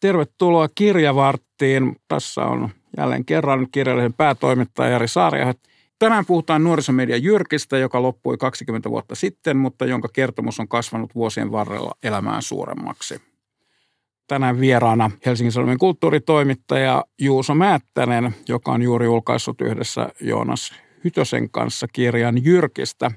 Tervetuloa 0.00 0.68
Kirjavarttiin. 0.74 1.96
Tässä 2.08 2.40
on 2.40 2.68
jälleen 2.96 3.24
kerran 3.24 3.66
kirjallisen 3.72 4.14
päätoimittaja 4.14 4.90
Jari 4.90 5.08
Saariahat. 5.08 5.58
Tänään 5.98 6.26
puhutaan 6.26 6.64
nuorisomedia 6.64 7.16
Jyrkistä, 7.16 7.78
joka 7.78 8.02
loppui 8.02 8.36
20 8.36 8.90
vuotta 8.90 9.14
sitten, 9.14 9.56
mutta 9.56 9.84
jonka 9.84 10.08
kertomus 10.12 10.60
on 10.60 10.68
kasvanut 10.68 11.14
vuosien 11.14 11.52
varrella 11.52 11.92
elämään 12.02 12.42
suuremmaksi. 12.42 13.22
Tänään 14.26 14.60
vieraana 14.60 15.10
Helsingin 15.26 15.52
Sanomien 15.52 15.78
kulttuuritoimittaja 15.78 17.04
Juuso 17.20 17.54
Määttänen, 17.54 18.34
joka 18.48 18.72
on 18.72 18.82
juuri 18.82 19.04
julkaissut 19.06 19.60
yhdessä 19.60 20.08
Joonas 20.20 20.74
Hytösen 21.04 21.50
kanssa 21.50 21.86
kirjan 21.92 22.44
Jyrkistä. 22.44 23.10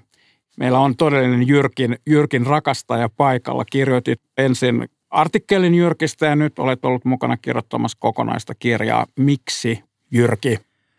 Meillä 0.57 0.79
on 0.79 0.95
todellinen 0.95 1.48
Jyrkin, 1.48 1.98
Jyrkin 2.07 2.45
rakastaja 2.45 3.09
paikalla. 3.17 3.66
Kirjoitit 3.66 4.21
ensin 4.38 4.89
artikkelin 5.11 5.75
Jyrkistä 5.75 6.25
ja 6.25 6.35
nyt 6.35 6.59
olet 6.59 6.85
ollut 6.85 7.05
mukana 7.05 7.38
kirjoittamassa 7.38 7.97
kokonaista 8.02 8.55
kirjaa. 8.55 9.05
Miksi 9.19 9.83
Jyrki? 10.11 10.57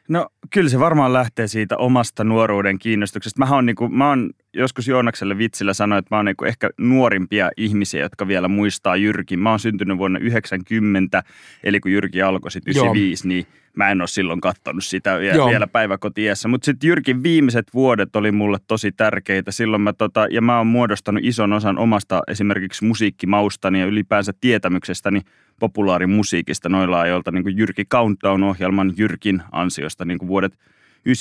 No 0.09 0.29
kyllä 0.51 0.71
se 0.71 0.81
varmaan 0.81 1.13
lähtee 1.13 1.47
siitä 1.47 1.77
omasta 1.77 2.25
nuoruuden 2.25 2.79
kiinnostuksesta. 2.79 3.39
Mä 3.39 3.55
oon, 3.55 3.67
niinku, 3.67 3.89
mä 3.89 4.09
oon 4.09 4.31
joskus 4.55 4.89
Joonakselle 4.89 5.39
vitsillä 5.39 5.75
sanoa, 5.75 5.99
että 5.99 6.15
mä 6.15 6.19
oon 6.19 6.25
niinku 6.25 6.45
ehkä 6.45 6.71
nuorimpia 6.79 7.51
ihmisiä, 7.57 8.03
jotka 8.03 8.29
vielä 8.29 8.49
muistaa 8.49 8.97
Jyrkin. 8.97 9.39
Mä 9.39 9.51
oon 9.51 9.61
syntynyt 9.61 9.99
vuonna 9.99 10.19
90, 10.19 11.23
eli 11.65 11.81
kun 11.81 11.93
Jyrki 11.93 12.23
alkoi 12.23 12.51
sitten 12.51 12.71
95, 12.71 13.27
Joo. 13.27 13.29
niin 13.29 13.47
mä 13.77 13.91
en 13.91 14.01
ole 14.01 14.09
silloin 14.09 14.41
katsonut 14.41 14.85
sitä 14.85 15.19
vielä, 15.19 15.47
vielä 15.47 15.67
päiväkotiessä. 15.67 16.49
Mutta 16.49 16.65
sitten 16.65 16.89
Jyrkin 16.89 17.23
viimeiset 17.23 17.75
vuodet 17.75 18.17
oli 18.17 18.33
mulle 18.33 18.59
tosi 18.67 18.93
tärkeitä. 18.93 19.53
Silloin 19.53 19.83
mä 19.83 19.93
tota, 19.93 20.27
ja 20.31 20.41
mä 20.41 20.59
oon 20.59 20.67
muodostanut 20.67 21.25
ison 21.25 21.53
osan 21.53 21.79
omasta 21.79 22.23
esimerkiksi 22.29 22.85
musiikkimaustani 22.85 23.81
ja 23.81 23.87
ylipäänsä 23.87 24.33
tietämyksestäni 24.41 25.21
populaarimusiikista 25.61 26.69
noilla 26.69 27.01
ajoilta 27.01 27.31
niin 27.31 27.43
kuin 27.43 27.59
Jyrki 27.59 27.85
Countdown-ohjelman 27.85 28.95
Jyrkin 28.97 29.43
ansiosta 29.53 30.05
niin 30.05 30.19
kuin 30.19 30.29
vuodet 30.29 30.59
99-2001 31.09 31.13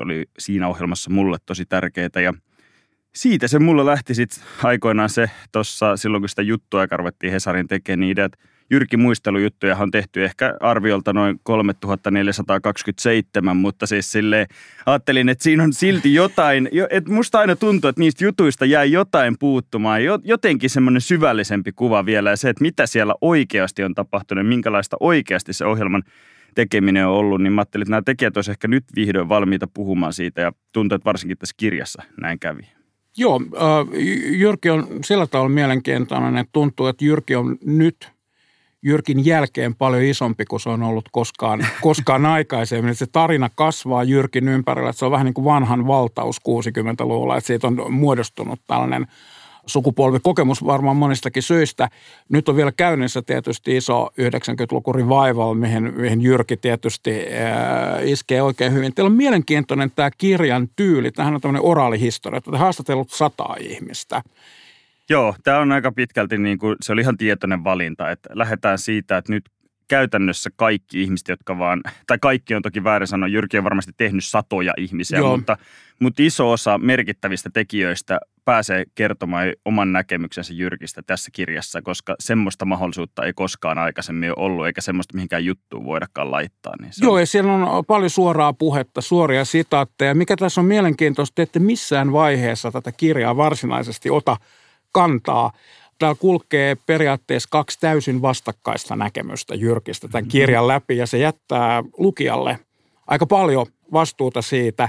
oli 0.00 0.24
siinä 0.38 0.68
ohjelmassa 0.68 1.10
mulle 1.10 1.36
tosi 1.46 1.64
tärkeitä 1.64 2.20
ja 2.20 2.34
siitä 3.14 3.48
se 3.48 3.58
mulla 3.58 3.86
lähti 3.86 4.14
sitten 4.14 4.44
aikoinaan 4.62 5.10
se 5.10 5.30
tuossa 5.52 5.96
silloin, 5.96 6.22
kun 6.22 6.28
sitä 6.28 6.42
juttua 6.42 6.86
ruvettiin 6.90 7.32
Hesarin 7.32 7.68
tekemään, 7.68 8.00
niin 8.00 8.10
ideat, 8.10 8.32
Jyrki 8.70 8.96
muistelujuttuja 8.96 9.76
on 9.76 9.90
tehty 9.90 10.24
ehkä 10.24 10.56
arviolta 10.60 11.12
noin 11.12 11.40
3427, 11.42 13.56
mutta 13.56 13.86
siis 13.86 14.12
sille 14.12 14.46
ajattelin, 14.86 15.28
että 15.28 15.44
siinä 15.44 15.62
on 15.62 15.72
silti 15.72 16.14
jotain, 16.14 16.68
että 16.90 17.12
musta 17.12 17.38
aina 17.38 17.56
tuntuu, 17.56 17.88
että 17.88 18.00
niistä 18.00 18.24
jutuista 18.24 18.64
jäi 18.64 18.92
jotain 18.92 19.36
puuttumaan, 19.38 20.00
jotenkin 20.24 20.70
semmoinen 20.70 21.00
syvällisempi 21.00 21.72
kuva 21.72 22.06
vielä 22.06 22.30
ja 22.30 22.36
se, 22.36 22.48
että 22.48 22.62
mitä 22.62 22.86
siellä 22.86 23.14
oikeasti 23.20 23.84
on 23.84 23.94
tapahtunut, 23.94 24.48
minkälaista 24.48 24.96
oikeasti 25.00 25.52
se 25.52 25.66
ohjelman 25.66 26.02
tekeminen 26.54 27.06
on 27.06 27.14
ollut, 27.14 27.42
niin 27.42 27.52
mä 27.52 27.60
ajattelin, 27.60 27.82
että 27.82 27.90
nämä 27.90 28.02
tekijät 28.02 28.36
olisivat 28.36 28.54
ehkä 28.54 28.68
nyt 28.68 28.84
vihdoin 28.96 29.28
valmiita 29.28 29.66
puhumaan 29.74 30.12
siitä 30.12 30.40
ja 30.40 30.52
tuntuu, 30.72 30.96
että 30.96 31.04
varsinkin 31.04 31.38
tässä 31.38 31.54
kirjassa 31.56 32.02
näin 32.20 32.38
kävi. 32.38 32.62
Joo, 33.16 33.40
Jyrki 34.30 34.70
on 34.70 34.86
sillä 35.04 35.26
tavalla 35.26 35.48
mielenkiintoinen, 35.48 36.36
että 36.36 36.52
tuntuu, 36.52 36.86
että 36.86 37.04
Jyrki 37.04 37.36
on 37.36 37.58
nyt 37.64 38.14
Jyrkin 38.82 39.26
jälkeen 39.26 39.74
paljon 39.74 40.02
isompi 40.02 40.44
kuin 40.44 40.60
se 40.60 40.68
on 40.68 40.82
ollut 40.82 41.08
koskaan, 41.12 41.66
koskaan 41.80 42.26
aikaisemmin. 42.26 42.94
se 42.94 43.06
tarina 43.06 43.50
kasvaa 43.54 44.04
Jyrkin 44.04 44.48
ympärillä, 44.48 44.90
että 44.90 44.98
se 44.98 45.04
on 45.04 45.10
vähän 45.10 45.24
niin 45.24 45.34
kuin 45.34 45.44
vanhan 45.44 45.86
valtaus 45.86 46.40
60-luvulla, 46.48 47.36
että 47.36 47.46
siitä 47.46 47.66
on 47.66 47.92
muodostunut 47.92 48.60
tällainen 48.66 49.06
sukupolvikokemus 49.66 50.64
varmaan 50.64 50.96
monistakin 50.96 51.42
syistä. 51.42 51.88
Nyt 52.28 52.48
on 52.48 52.56
vielä 52.56 52.72
käynnissä 52.72 53.22
tietysti 53.22 53.76
iso 53.76 54.10
90-luku 54.20 54.92
revival, 54.92 55.54
mihin, 55.54 55.94
mihin 55.96 56.22
Jyrki 56.22 56.56
tietysti 56.56 57.26
ää, 57.32 58.00
iskee 58.00 58.42
oikein 58.42 58.72
hyvin. 58.72 58.94
Teillä 58.94 59.08
on 59.08 59.16
mielenkiintoinen 59.16 59.90
tämä 59.90 60.10
kirjan 60.18 60.68
tyyli. 60.76 61.10
Tähän 61.10 61.34
on 61.34 61.40
tämmöinen 61.40 61.62
oraalihistoria, 61.62 62.38
että 62.38 62.58
haastatellut 62.58 63.10
sataa 63.10 63.56
ihmistä. 63.60 64.22
Joo, 65.10 65.34
tämä 65.44 65.58
on 65.58 65.72
aika 65.72 65.92
pitkälti 65.92 66.38
niin 66.38 66.58
kuin, 66.58 66.76
se 66.80 66.92
oli 66.92 67.00
ihan 67.00 67.16
tietoinen 67.16 67.64
valinta, 67.64 68.10
että 68.10 68.28
lähdetään 68.32 68.78
siitä, 68.78 69.16
että 69.16 69.32
nyt 69.32 69.44
käytännössä 69.88 70.50
kaikki 70.56 71.02
ihmiset, 71.02 71.28
jotka 71.28 71.58
vaan, 71.58 71.82
tai 72.06 72.18
kaikki 72.20 72.54
on 72.54 72.62
toki 72.62 72.84
väärin 72.84 73.06
sanoa, 73.06 73.28
Jyrki 73.28 73.58
on 73.58 73.64
varmasti 73.64 73.92
tehnyt 73.96 74.24
satoja 74.24 74.72
ihmisiä, 74.78 75.22
mutta, 75.22 75.56
mutta 76.00 76.22
iso 76.22 76.50
osa 76.50 76.78
merkittävistä 76.78 77.50
tekijöistä 77.52 78.20
pääsee 78.44 78.84
kertomaan 78.94 79.52
oman 79.64 79.92
näkemyksensä 79.92 80.54
Jyrkistä 80.54 81.02
tässä 81.06 81.30
kirjassa, 81.32 81.82
koska 81.82 82.14
semmoista 82.20 82.64
mahdollisuutta 82.64 83.24
ei 83.24 83.32
koskaan 83.32 83.78
aikaisemmin 83.78 84.30
ole 84.30 84.46
ollut, 84.46 84.66
eikä 84.66 84.80
semmoista 84.80 85.14
mihinkään 85.14 85.44
juttuun 85.44 85.84
voidakaan 85.84 86.30
laittaa. 86.30 86.72
Niin 86.80 86.92
Joo, 87.02 87.12
on... 87.12 87.20
ja 87.20 87.26
siellä 87.26 87.52
on 87.52 87.84
paljon 87.84 88.10
suoraa 88.10 88.52
puhetta, 88.52 89.00
suoria 89.00 89.44
sitaatteja. 89.44 90.14
Mikä 90.14 90.36
tässä 90.36 90.60
on 90.60 90.66
mielenkiintoista, 90.66 91.42
että 91.42 91.60
missään 91.60 92.12
vaiheessa 92.12 92.72
tätä 92.72 92.92
kirjaa 92.92 93.36
varsinaisesti 93.36 94.10
ota– 94.10 94.36
kantaa. 94.94 95.52
Täällä 95.98 96.16
kulkee 96.20 96.76
periaatteessa 96.86 97.48
kaksi 97.52 97.80
täysin 97.80 98.22
vastakkaista 98.22 98.96
näkemystä 98.96 99.54
Jyrkistä 99.54 100.08
tämän 100.08 100.28
kirjan 100.28 100.68
läpi 100.68 100.96
ja 100.96 101.06
se 101.06 101.18
jättää 101.18 101.84
lukijalle 101.98 102.58
aika 103.06 103.26
paljon 103.26 103.66
vastuuta 103.92 104.42
siitä, 104.42 104.88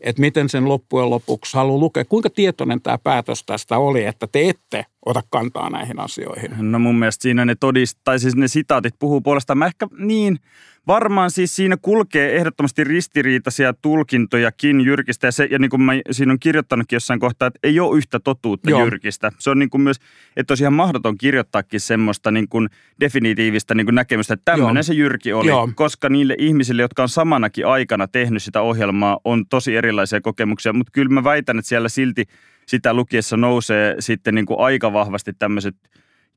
että 0.00 0.20
miten 0.20 0.48
sen 0.48 0.68
loppujen 0.68 1.10
lopuksi 1.10 1.56
haluaa 1.56 1.78
lukea. 1.78 2.04
Kuinka 2.04 2.30
tietoinen 2.30 2.82
tämä 2.82 2.98
päätös 2.98 3.44
tästä 3.44 3.78
oli, 3.78 4.04
että 4.04 4.26
te 4.26 4.48
ette 4.48 4.86
ota 5.06 5.22
kantaa 5.30 5.70
näihin 5.70 6.00
asioihin? 6.00 6.50
No 6.58 6.78
mun 6.78 6.98
mielestä 6.98 7.22
siinä 7.22 7.44
ne 7.44 7.54
todist, 7.54 7.98
tai 8.04 8.18
siis 8.18 8.36
ne 8.36 8.48
sitaatit 8.48 8.94
puhuu 8.98 9.20
puolestaan. 9.20 9.58
Mä 9.58 9.66
ehkä 9.66 9.88
niin, 9.98 10.38
varmaan 10.86 11.30
siis 11.30 11.56
siinä 11.56 11.76
kulkee 11.82 12.36
ehdottomasti 12.36 12.84
ristiriitaisia 12.84 13.72
tulkintojakin 13.72 14.80
Jyrkistä. 14.80 15.26
Ja, 15.26 15.32
se, 15.32 15.48
ja 15.50 15.58
niin 15.58 15.70
kuin 15.70 15.82
mä 15.82 15.92
siinä 16.10 16.32
on 16.32 16.38
kirjoittanutkin 16.38 16.96
jossain 16.96 17.20
kohtaa, 17.20 17.48
että 17.48 17.58
ei 17.62 17.80
ole 17.80 17.98
yhtä 17.98 18.20
totuutta 18.20 18.70
Joo. 18.70 18.84
Jyrkistä. 18.84 19.32
Se 19.38 19.50
on 19.50 19.58
niin 19.58 19.70
kuin 19.70 19.80
myös, 19.80 19.96
että 20.36 20.52
olisi 20.52 20.64
ihan 20.64 20.72
mahdoton 20.72 21.18
kirjoittaakin 21.18 21.80
semmoista 21.80 22.30
niin 22.30 22.48
kuin 22.48 22.68
definitiivistä 23.00 23.74
niin 23.74 23.86
kuin 23.86 23.94
näkemystä, 23.94 24.34
että 24.34 24.52
tämmöinen 24.52 24.76
Joo. 24.76 24.82
se 24.82 24.94
Jyrki 24.94 25.32
oli. 25.32 25.48
Joo. 25.48 25.68
Koska 25.74 26.08
niille 26.08 26.34
ihmisille, 26.38 26.82
jotka 26.82 27.02
on 27.02 27.08
samanakin 27.08 27.66
aikana 27.66 28.08
tehnyt 28.08 28.42
sitä 28.42 28.60
ohjelmaa, 28.60 29.18
on 29.24 29.46
tosi 29.46 29.76
erilaisia 29.76 30.20
kokemuksia. 30.20 30.72
Mutta 30.72 30.90
kyllä 30.92 31.14
mä 31.14 31.24
väitän, 31.24 31.58
että 31.58 31.68
siellä 31.68 31.88
silti 31.88 32.24
sitä 32.66 32.94
lukiessa 32.94 33.36
nousee 33.36 33.96
sitten 33.98 34.34
niin 34.34 34.46
kuin 34.46 34.60
aika 34.60 34.92
vahvasti 34.92 35.32
tämmöiset– 35.38 35.76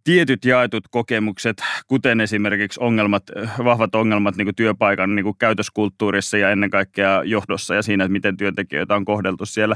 tietyt 0.06 0.46
jaetut 0.46 0.84
kokemukset, 0.92 1.58
kuten 1.88 2.22
esimerkiksi 2.22 2.80
ongelmat, 2.84 3.24
vahvat 3.64 3.96
ongelmat 3.96 4.36
niin 4.36 4.46
kuin 4.46 4.56
työpaikan 4.56 5.16
niin 5.16 5.24
kuin 5.24 5.38
käytöskulttuurissa 5.40 6.38
ja 6.38 6.52
ennen 6.52 6.70
kaikkea 6.70 7.24
johdossa 7.24 7.76
ja 7.76 7.82
siinä, 7.82 8.04
että 8.04 8.12
miten 8.12 8.38
työntekijöitä 8.38 8.96
on 8.96 9.06
kohdeltu 9.06 9.46
siellä. 9.46 9.76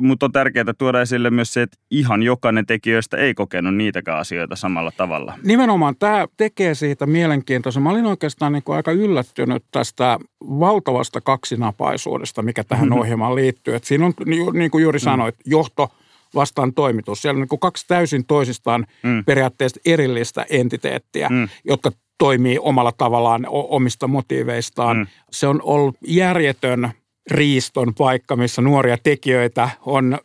Mutta 0.00 0.26
on 0.26 0.32
tärkeää 0.32 0.74
tuoda 0.78 1.00
esille 1.00 1.30
myös 1.30 1.52
se, 1.52 1.62
että 1.62 1.76
ihan 1.90 2.22
jokainen 2.22 2.66
tekijöistä 2.66 3.16
ei 3.16 3.34
kokenut 3.34 3.74
niitäkään 3.74 4.18
asioita 4.18 4.56
samalla 4.56 4.92
tavalla. 4.96 5.34
Nimenomaan 5.44 5.96
tämä 5.98 6.26
tekee 6.36 6.74
siitä 6.74 7.06
mielenkiintoisen. 7.06 7.82
Mä 7.82 7.90
olin 7.90 8.06
oikeastaan 8.06 8.52
niin 8.52 8.62
kuin 8.62 8.76
aika 8.76 8.92
yllättynyt 8.92 9.64
tästä 9.70 10.18
valtavasta 10.40 11.20
kaksinapaisuudesta, 11.20 12.42
mikä 12.42 12.64
tähän 12.64 12.88
mm-hmm. 12.88 13.00
ohjelmaan 13.00 13.34
liittyy. 13.34 13.74
Et 13.74 13.84
siinä 13.84 14.06
on, 14.06 14.12
niin 14.52 14.70
kuin 14.70 14.82
juuri 14.82 15.00
sanoit, 15.00 15.34
johto– 15.46 15.88
vastaan 16.34 16.74
toimitus. 16.74 17.22
Siellä 17.22 17.38
on 17.38 17.46
niin 17.50 17.60
kaksi 17.60 17.84
täysin 17.88 18.26
toisistaan 18.26 18.86
mm. 19.02 19.24
periaatteessa 19.24 19.80
erillistä 19.84 20.46
entiteettiä, 20.50 21.28
mm. 21.28 21.48
jotka 21.64 21.90
toimii 22.18 22.58
omalla 22.58 22.92
tavallaan 22.92 23.46
omista 23.50 24.08
motiiveistaan. 24.08 24.96
Mm. 24.96 25.06
Se 25.30 25.46
on 25.46 25.62
ollut 25.62 25.96
järjetön 26.06 26.92
riiston 27.30 27.94
paikka, 27.94 28.36
missä 28.36 28.62
nuoria 28.62 28.98
tekijöitä 29.02 29.70
on 29.86 30.18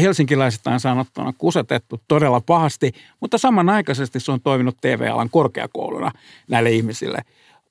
helsinkiläisittain 0.00 0.80
sanottuna 0.80 1.32
kusetettu 1.38 2.00
todella 2.08 2.40
pahasti, 2.40 2.92
mutta 3.20 3.38
samanaikaisesti 3.38 4.20
se 4.20 4.32
on 4.32 4.40
toiminut 4.40 4.76
TV-alan 4.80 5.30
korkeakouluna 5.30 6.10
näille 6.50 6.70
ihmisille. 6.70 7.22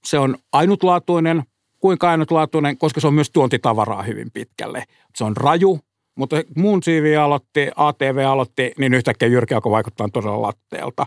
Se 0.06 0.20
on 0.20 0.38
ainutlaatuinen, 0.52 1.44
kuinka 1.80 2.10
ainutlaatuinen, 2.10 2.78
koska 2.78 3.02
se 3.02 3.08
on 3.08 3.14
myös 3.14 3.30
tuontitavaraa 3.30 4.04
hyvin 4.04 4.32
pitkälle. 4.32 4.84
Se 5.16 5.24
on 5.24 5.38
raju, 5.38 5.80
mutta 6.16 6.36
muun 6.58 6.82
CV 6.82 7.18
aloitti, 7.20 7.68
ATV 7.76 8.26
aloitti, 8.28 8.72
niin 8.78 8.94
yhtäkkiä 8.94 9.28
Jyrki 9.28 9.54
alkoi 9.54 9.72
vaikuttaa 9.72 10.10
todella 10.14 10.42
latteelta. 10.42 11.06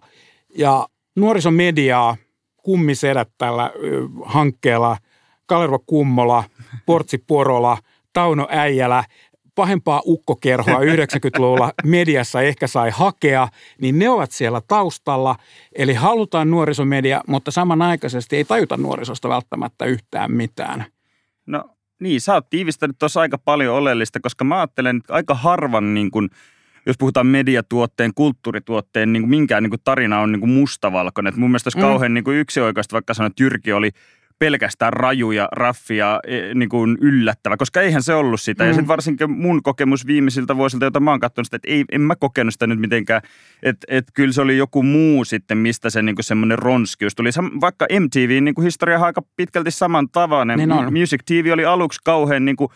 Ja 0.58 0.86
nuorisomediaa 1.16 2.16
kummisedät 2.56 3.28
tällä 3.38 3.72
hankkeella, 4.24 4.96
Kalerva 5.46 5.78
Kummola, 5.78 6.44
Portsi 6.86 7.18
Porola, 7.18 7.78
Tauno 8.12 8.46
Äijälä, 8.50 9.04
pahempaa 9.54 10.02
ukkokerhoa 10.06 10.78
90-luvulla 10.78 11.72
mediassa 11.84 12.42
ehkä 12.42 12.66
sai 12.66 12.90
hakea, 12.90 13.48
niin 13.80 13.98
ne 13.98 14.08
ovat 14.08 14.30
siellä 14.30 14.60
taustalla. 14.68 15.36
Eli 15.72 15.94
halutaan 15.94 16.50
nuorisomedia, 16.50 17.20
mutta 17.26 17.50
samanaikaisesti 17.50 18.36
ei 18.36 18.44
tajuta 18.44 18.76
nuorisosta 18.76 19.28
välttämättä 19.28 19.84
yhtään 19.84 20.32
mitään. 20.32 20.84
No 21.46 21.64
niin, 22.00 22.20
sä 22.20 22.34
oot 22.34 22.50
tiivistänyt 22.50 22.96
tuossa 22.98 23.20
aika 23.20 23.38
paljon 23.38 23.74
oleellista, 23.74 24.20
koska 24.20 24.44
mä 24.44 24.56
ajattelen, 24.56 24.96
että 24.96 25.14
aika 25.14 25.34
harvan 25.34 25.94
niin 25.94 26.10
kuin 26.10 26.28
jos 26.86 26.96
puhutaan 26.98 27.26
mediatuotteen, 27.26 28.14
kulttuurituotteen, 28.14 29.12
niin 29.12 29.22
kuin 29.22 29.30
minkään 29.30 29.62
niin 29.62 29.70
kuin 29.70 29.80
tarina 29.84 30.20
on 30.20 30.32
niin 30.32 30.40
kuin 30.40 30.50
mustavalkoinen. 30.50 31.32
Et 31.32 31.36
mun 31.36 31.50
mielestä 31.50 31.68
olisi 31.68 31.78
mm. 31.78 31.82
kauhean 31.82 32.14
niin 32.14 32.24
kuin 32.24 32.36
yksioikoista 32.36 32.92
vaikka 32.92 33.14
sanoa, 33.14 33.26
että 33.26 33.42
Jyrki 33.42 33.72
oli 33.72 33.90
pelkästään 34.38 34.92
raju 34.92 35.30
ja 35.30 35.48
raffi 35.52 35.96
ja 35.96 36.20
e, 36.26 36.54
niin 36.54 36.68
kuin 36.68 36.98
yllättävä, 37.00 37.56
koska 37.56 37.80
eihän 37.80 38.02
se 38.02 38.14
ollut 38.14 38.40
sitä. 38.40 38.64
Mm. 38.64 38.68
Ja 38.68 38.74
sitten 38.74 38.88
varsinkin 38.88 39.30
mun 39.30 39.62
kokemus 39.62 40.06
viimeisiltä 40.06 40.56
vuosilta, 40.56 40.84
jota 40.84 41.00
mä 41.00 41.10
oon 41.10 41.20
katsonut 41.20 41.46
sitä, 41.46 41.56
että 41.56 41.68
ei, 41.70 41.84
en 41.92 42.00
mä 42.00 42.16
kokenut 42.16 42.54
sitä 42.54 42.66
nyt 42.66 42.78
mitenkään, 42.78 43.22
että 43.62 43.86
et 43.90 44.04
kyllä 44.14 44.32
se 44.32 44.40
oli 44.40 44.56
joku 44.56 44.82
muu 44.82 45.24
sitten, 45.24 45.58
mistä 45.58 45.90
se 45.90 46.02
niin 46.02 46.14
kuin 46.14 46.24
semmoinen 46.24 46.58
ronskius 46.58 47.14
tuli. 47.14 47.30
Vaikka 47.60 47.86
MTV 48.00 48.42
niin 48.42 48.54
kuin 48.54 48.64
historia 48.64 48.98
aika 48.98 49.22
pitkälti 49.36 49.70
samantavainen. 49.70 50.58
Niin 50.58 50.72
on. 50.72 50.92
Music 50.92 51.20
TV 51.24 51.50
oli 51.52 51.64
aluksi 51.64 52.00
kauhean 52.04 52.44
niin 52.44 52.56
kuin 52.56 52.70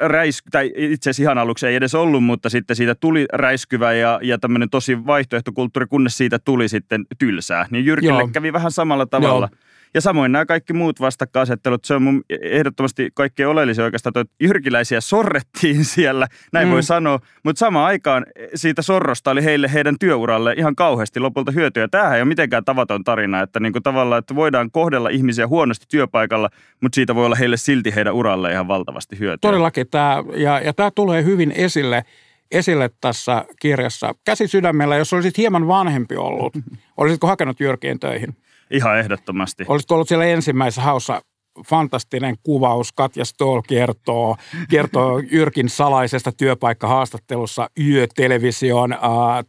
räis, 0.00 0.42
tai 0.50 0.72
itse 0.76 1.10
asiassa 1.10 1.22
ihan 1.22 1.38
aluksi 1.38 1.66
ei 1.66 1.74
edes 1.74 1.94
ollut, 1.94 2.24
mutta 2.24 2.50
sitten 2.50 2.76
siitä 2.76 2.94
tuli 2.94 3.26
räiskyvä 3.32 3.92
ja, 3.92 4.18
ja 4.22 4.38
tämmöinen 4.38 4.70
tosi 4.70 5.06
vaihtoehtokulttuuri, 5.06 5.86
kunnes 5.86 6.16
siitä 6.16 6.38
tuli 6.38 6.68
sitten 6.68 7.04
tylsää. 7.18 7.66
Niin 7.70 7.84
Jyrkille 7.84 8.18
Joo. 8.18 8.28
kävi 8.28 8.52
vähän 8.52 8.70
samalla 8.70 9.06
tavalla. 9.06 9.48
Joo. 9.52 9.73
Ja 9.94 10.00
samoin 10.00 10.32
nämä 10.32 10.46
kaikki 10.46 10.72
muut 10.72 11.00
vastakkainasettelut, 11.00 11.84
se 11.84 11.94
on 11.94 12.02
mun 12.02 12.24
ehdottomasti 12.42 13.10
kaikkein 13.14 13.48
oleellisin 13.48 13.84
oikeastaan, 13.84 14.12
että 14.20 14.34
jyrkiläisiä 14.40 15.00
sorrettiin 15.00 15.84
siellä, 15.94 16.26
näin 16.52 16.68
mm. 16.68 16.72
voi 16.72 16.82
sanoa, 16.82 17.20
mutta 17.42 17.58
samaan 17.58 17.86
aikaan 17.86 18.26
siitä 18.54 18.82
sorrosta 18.82 19.30
oli 19.30 19.44
heille 19.44 19.72
heidän 19.72 19.96
työuralle 20.00 20.54
ihan 20.56 20.76
kauheasti 20.76 21.20
lopulta 21.20 21.52
hyötyä. 21.52 21.88
Tämähän 21.88 22.14
ei 22.14 22.22
ole 22.22 22.28
mitenkään 22.28 22.64
tavaton 22.64 23.04
tarina, 23.04 23.40
että 23.40 23.60
niin 23.60 23.72
kuin 23.72 23.82
tavallaan, 23.82 24.18
että 24.18 24.34
voidaan 24.34 24.70
kohdella 24.70 25.08
ihmisiä 25.08 25.46
huonosti 25.46 25.86
työpaikalla, 25.90 26.50
mutta 26.80 26.94
siitä 26.94 27.14
voi 27.14 27.26
olla 27.26 27.36
heille 27.36 27.56
silti 27.56 27.94
heidän 27.94 28.14
uralle 28.14 28.52
ihan 28.52 28.68
valtavasti 28.68 29.18
hyötyä. 29.18 29.50
Todellakin 29.50 29.86
tämä, 29.90 30.24
ja, 30.36 30.60
ja 30.60 30.72
tämä 30.72 30.90
tulee 30.90 31.24
hyvin 31.24 31.52
esille 31.52 32.04
esille 32.50 32.90
tässä 33.00 33.44
kirjassa. 33.60 34.14
Käsi 34.24 34.48
sydämellä, 34.48 34.96
jos 34.96 35.12
olisit 35.12 35.38
hieman 35.38 35.68
vanhempi 35.68 36.16
ollut, 36.16 36.52
olisitko 36.96 37.26
hakenut 37.26 37.60
Jyrkiin 37.60 38.00
töihin? 38.00 38.36
Ihan 38.70 38.98
ehdottomasti. 38.98 39.64
Olisiko 39.68 39.94
ollut 39.94 40.08
siellä 40.08 40.24
ensimmäisessä 40.24 40.82
haussa 40.82 41.22
fantastinen 41.66 42.36
kuvaus. 42.42 42.92
Katja 42.92 43.24
Stoll 43.24 43.60
kertoo, 43.68 44.36
kertoo 44.70 45.18
Jyrkin 45.30 45.68
salaisesta 45.68 46.32
työpaikkahaastattelussa 46.32 47.70
Yö-television 47.80 48.92
äh, 48.92 48.98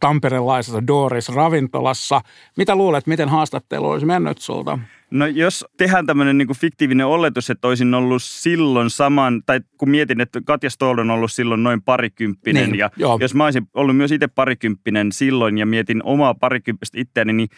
tamperelaisessa 0.00 0.86
Doris 0.86 1.28
ravintolassa. 1.28 2.20
Mitä 2.56 2.76
luulet, 2.76 3.06
miten 3.06 3.28
haastattelu 3.28 3.90
olisi 3.90 4.06
mennyt 4.06 4.38
sulta? 4.38 4.78
No 5.10 5.26
jos 5.26 5.64
tehdään 5.76 6.06
tämmöinen 6.06 6.38
niin 6.38 6.56
fiktiivinen 6.60 7.06
oletus, 7.06 7.50
että 7.50 7.68
olisin 7.68 7.94
ollut 7.94 8.22
silloin 8.22 8.90
saman, 8.90 9.42
tai 9.46 9.60
kun 9.78 9.90
mietin, 9.90 10.20
että 10.20 10.40
Katja 10.44 10.70
Stoll 10.70 10.98
on 10.98 11.10
ollut 11.10 11.32
silloin 11.32 11.62
noin 11.62 11.82
parikymppinen, 11.82 12.70
niin, 12.70 12.78
ja 12.78 12.90
joo. 12.96 13.18
jos 13.20 13.34
mä 13.34 13.44
olisin 13.44 13.68
ollut 13.74 13.96
myös 13.96 14.12
itse 14.12 14.28
parikymppinen 14.28 15.12
silloin 15.12 15.58
ja 15.58 15.66
mietin 15.66 16.02
omaa 16.04 16.34
parikymppistä 16.34 17.00
itseäni, 17.00 17.32
niin 17.32 17.48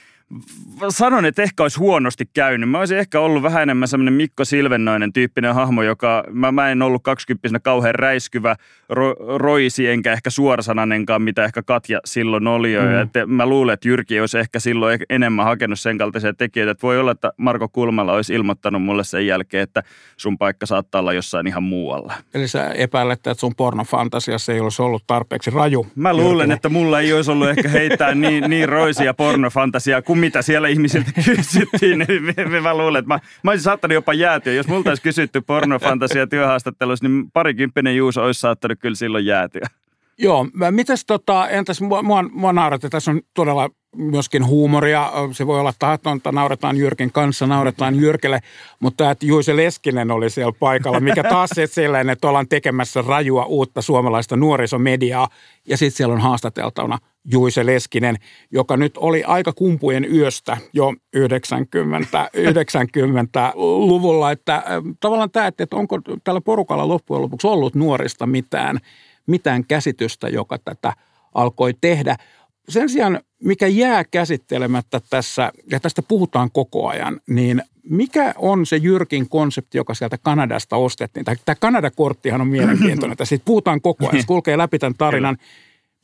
sanon, 0.89 1.25
että 1.25 1.43
ehkä 1.43 1.63
olisi 1.63 1.79
huonosti 1.79 2.31
käynyt. 2.35 2.71
Mä 2.71 2.79
olisin 2.79 2.99
ehkä 2.99 3.21
ollut 3.21 3.43
vähän 3.43 3.63
enemmän 3.63 3.89
semmoinen 3.89 4.15
Mikko 4.15 4.45
Silvennoinen 4.45 5.13
tyyppinen 5.13 5.55
hahmo, 5.55 5.83
joka, 5.83 6.25
mä, 6.33 6.53
mä 6.53 6.71
en 6.71 6.83
ollut 6.83 7.03
kaksikymppisenä 7.03 7.61
kauhean 7.61 7.95
räiskyvä, 7.95 8.57
ro, 8.89 9.15
roisi 9.37 9.87
enkä 9.87 10.13
ehkä 10.13 10.31
suorasananenkaan, 10.31 11.23
mitä 11.23 11.45
ehkä 11.45 11.63
Katja 11.63 12.01
silloin 12.05 12.47
oli 12.47 12.73
jo. 12.73 12.83
Mm. 12.83 13.01
Että 13.01 13.27
mä 13.27 13.47
luulen, 13.47 13.75
että 13.75 13.89
Jyrki 13.89 14.21
olisi 14.21 14.39
ehkä 14.39 14.61
silloin 14.61 15.01
enemmän 15.11 15.45
hakenut 15.45 15.81
sen 15.81 15.99
kaltaisia 15.99 16.33
tekijöitä, 16.33 16.71
että 16.71 16.83
voi 16.83 16.99
olla, 16.99 17.11
että 17.11 17.33
Marko 17.49 17.69
Kulmala 17.69 18.13
olisi 18.13 18.35
ilmoittanut 18.35 18.83
mulle 18.83 19.05
sen 19.05 19.27
jälkeen, 19.27 19.63
että 19.63 19.83
sun 20.17 20.39
paikka 20.39 20.67
saattaa 20.67 21.01
olla 21.01 21.13
jossain 21.13 21.47
ihan 21.47 21.63
muualla. 21.63 22.15
Eli 22.35 22.49
sä 22.49 22.71
epäilet, 22.71 23.19
että 23.19 23.35
sun 23.35 23.55
pornofantasiassa 23.57 24.53
ei 24.53 24.61
olisi 24.61 24.83
ollut 24.83 25.05
tarpeeksi 25.07 25.51
raju. 25.51 25.87
Mä 25.95 26.15
luulen, 26.15 26.29
Jyrkille. 26.31 26.55
että 26.55 26.69
mulla 26.69 27.01
ei 27.01 27.13
olisi 27.13 27.31
ollut 27.31 27.49
ehkä 27.49 27.69
heittää 27.69 28.15
niin, 28.15 28.51
niin 28.51 28.69
roisia 28.69 29.15
pornofantasiaa 29.15 30.03
kuin 30.03 30.19
mitä 30.19 30.43
siellä 30.43 30.69
ihmisiltä 30.69 31.11
kysyttiin. 31.25 31.99
Niin 32.09 32.63
mä 32.63 32.77
luulen, 32.77 32.99
että 32.99 33.15
mä, 33.15 33.21
mä 33.43 33.51
olisin 33.51 33.65
saattanut 33.65 33.95
jopa 33.95 34.15
jäätyä. 34.15 34.53
Jos 34.53 34.69
multa 34.69 34.91
olisi 34.91 35.03
kysytty 35.03 35.41
pornofantasia 35.41 36.27
työhaastattelussa, 36.27 37.09
niin 37.09 37.31
parikymppinen 37.31 37.97
Juuso 37.97 38.25
olisi 38.25 38.41
saattanut 38.41 38.79
kyllä 38.79 38.97
silloin 38.97 39.27
jäätyä. 39.27 39.67
Joo, 40.19 40.47
mitäs 40.71 41.05
tota, 41.05 41.49
entäs 41.49 41.81
mua, 41.81 42.03
mua, 42.03 42.23
mua 42.23 42.53
nauratti, 42.53 42.89
tässä 42.89 43.11
on 43.11 43.21
todella 43.35 43.71
myöskin 43.97 44.47
huumoria. 44.47 45.13
Se 45.33 45.47
voi 45.47 45.61
olla 45.61 45.73
tahtonta, 45.79 46.33
nauretaan 46.33 46.77
Jyrkin 46.77 47.13
kanssa, 47.13 47.47
nauretaan 47.47 47.95
Jyrkelle, 48.01 48.41
mutta 48.81 49.11
että 49.11 49.27
Juise 49.27 49.57
Leskinen 49.57 50.11
oli 50.11 50.31
siellä 50.31 50.53
paikalla, 50.61 51.01
mikä 51.01 51.23
taas 51.23 51.51
se 51.55 51.67
sellainen, 51.67 52.13
että 52.13 52.29
ollaan 52.29 52.49
tekemässä 52.49 53.03
rajua 53.07 53.45
uutta 53.45 53.83
suomalaista 53.83 54.37
nuorisomediaa. 54.37 55.29
Ja 55.69 55.77
sitten 55.77 55.97
siellä 55.97 56.15
on 56.15 56.21
haastateltavana 56.21 56.99
Juise 57.33 57.67
Leskinen, 57.67 58.17
joka 58.51 58.77
nyt 58.77 58.97
oli 58.97 59.25
aika 59.25 59.53
kumpujen 59.53 60.15
yöstä 60.15 60.57
jo 60.73 60.95
90, 61.13 62.31
90-luvulla. 62.37 64.31
Että 64.31 64.63
tavallaan 65.01 65.31
tämä, 65.31 65.47
että 65.47 65.67
onko 65.73 65.99
tällä 66.25 66.41
porukalla 66.41 66.89
loppujen 66.89 67.23
lopuksi 67.23 67.47
ollut 67.47 67.75
nuorista 67.75 68.27
mitään, 68.27 68.81
mitään 69.29 69.65
käsitystä, 69.69 70.29
joka 70.29 70.59
tätä 70.59 70.93
alkoi 71.35 71.75
tehdä. 71.81 72.17
Sen 72.69 72.89
sijaan, 72.89 73.21
mikä 73.45 73.67
jää 73.67 74.05
käsittelemättä 74.05 75.01
tässä, 75.11 75.53
ja 75.71 75.81
tästä 75.81 76.03
puhutaan 76.03 76.51
koko 76.51 76.89
ajan, 76.89 77.21
niin 77.29 77.63
mikä 77.91 78.35
on 78.37 78.67
se 78.67 78.77
Jyrkin 78.77 79.29
konsepti, 79.29 79.79
joka 79.79 79.95
sieltä 79.95 80.19
Kanadasta 80.19 80.77
ostettiin? 80.77 81.25
Tämä 81.25 81.57
Kanada-korttihan 81.61 82.41
on 82.41 82.49
mielenkiintoinen, 82.49 83.13
että 83.13 83.25
siitä 83.25 83.45
puhutaan 83.45 83.81
koko 83.81 84.09
ajan, 84.09 84.21
se 84.21 84.27
kulkee 84.27 84.59
läpi 84.59 84.79
tämän 84.79 84.95
tarinan. 84.99 85.37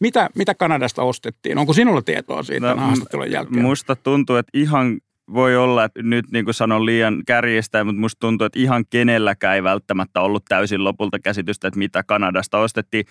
Mitä, 0.01 0.31
mitä 0.35 0.55
Kanadasta 0.55 1.03
ostettiin? 1.03 1.59
Onko 1.59 1.73
sinulla 1.73 2.03
tietoa 2.03 2.43
siitä 2.43 2.75
no, 2.75 2.81
haastattelun 2.81 3.31
jälkeen? 3.31 3.63
Musta 3.63 3.97
tuntuu, 3.97 4.37
että 4.37 4.51
ihan 4.55 5.01
voi 5.33 5.57
olla, 5.57 5.85
että 5.85 6.03
nyt 6.03 6.25
niin 6.33 6.45
kuin 6.45 6.55
sanon 6.55 6.87
liian 6.87 7.23
kärjestä, 7.27 7.85
mutta 7.85 8.01
musta 8.01 8.21
tuntuu, 8.21 8.45
että 8.45 8.59
ihan 8.59 8.85
kenelläkään 8.91 9.55
ei 9.55 9.63
välttämättä 9.63 10.21
ollut 10.21 10.45
täysin 10.49 10.85
lopulta 10.85 11.19
käsitystä, 11.19 11.69
että 11.69 11.79
mitä 11.79 12.03
Kanadasta 12.03 12.59
ostettiin. 12.59 13.05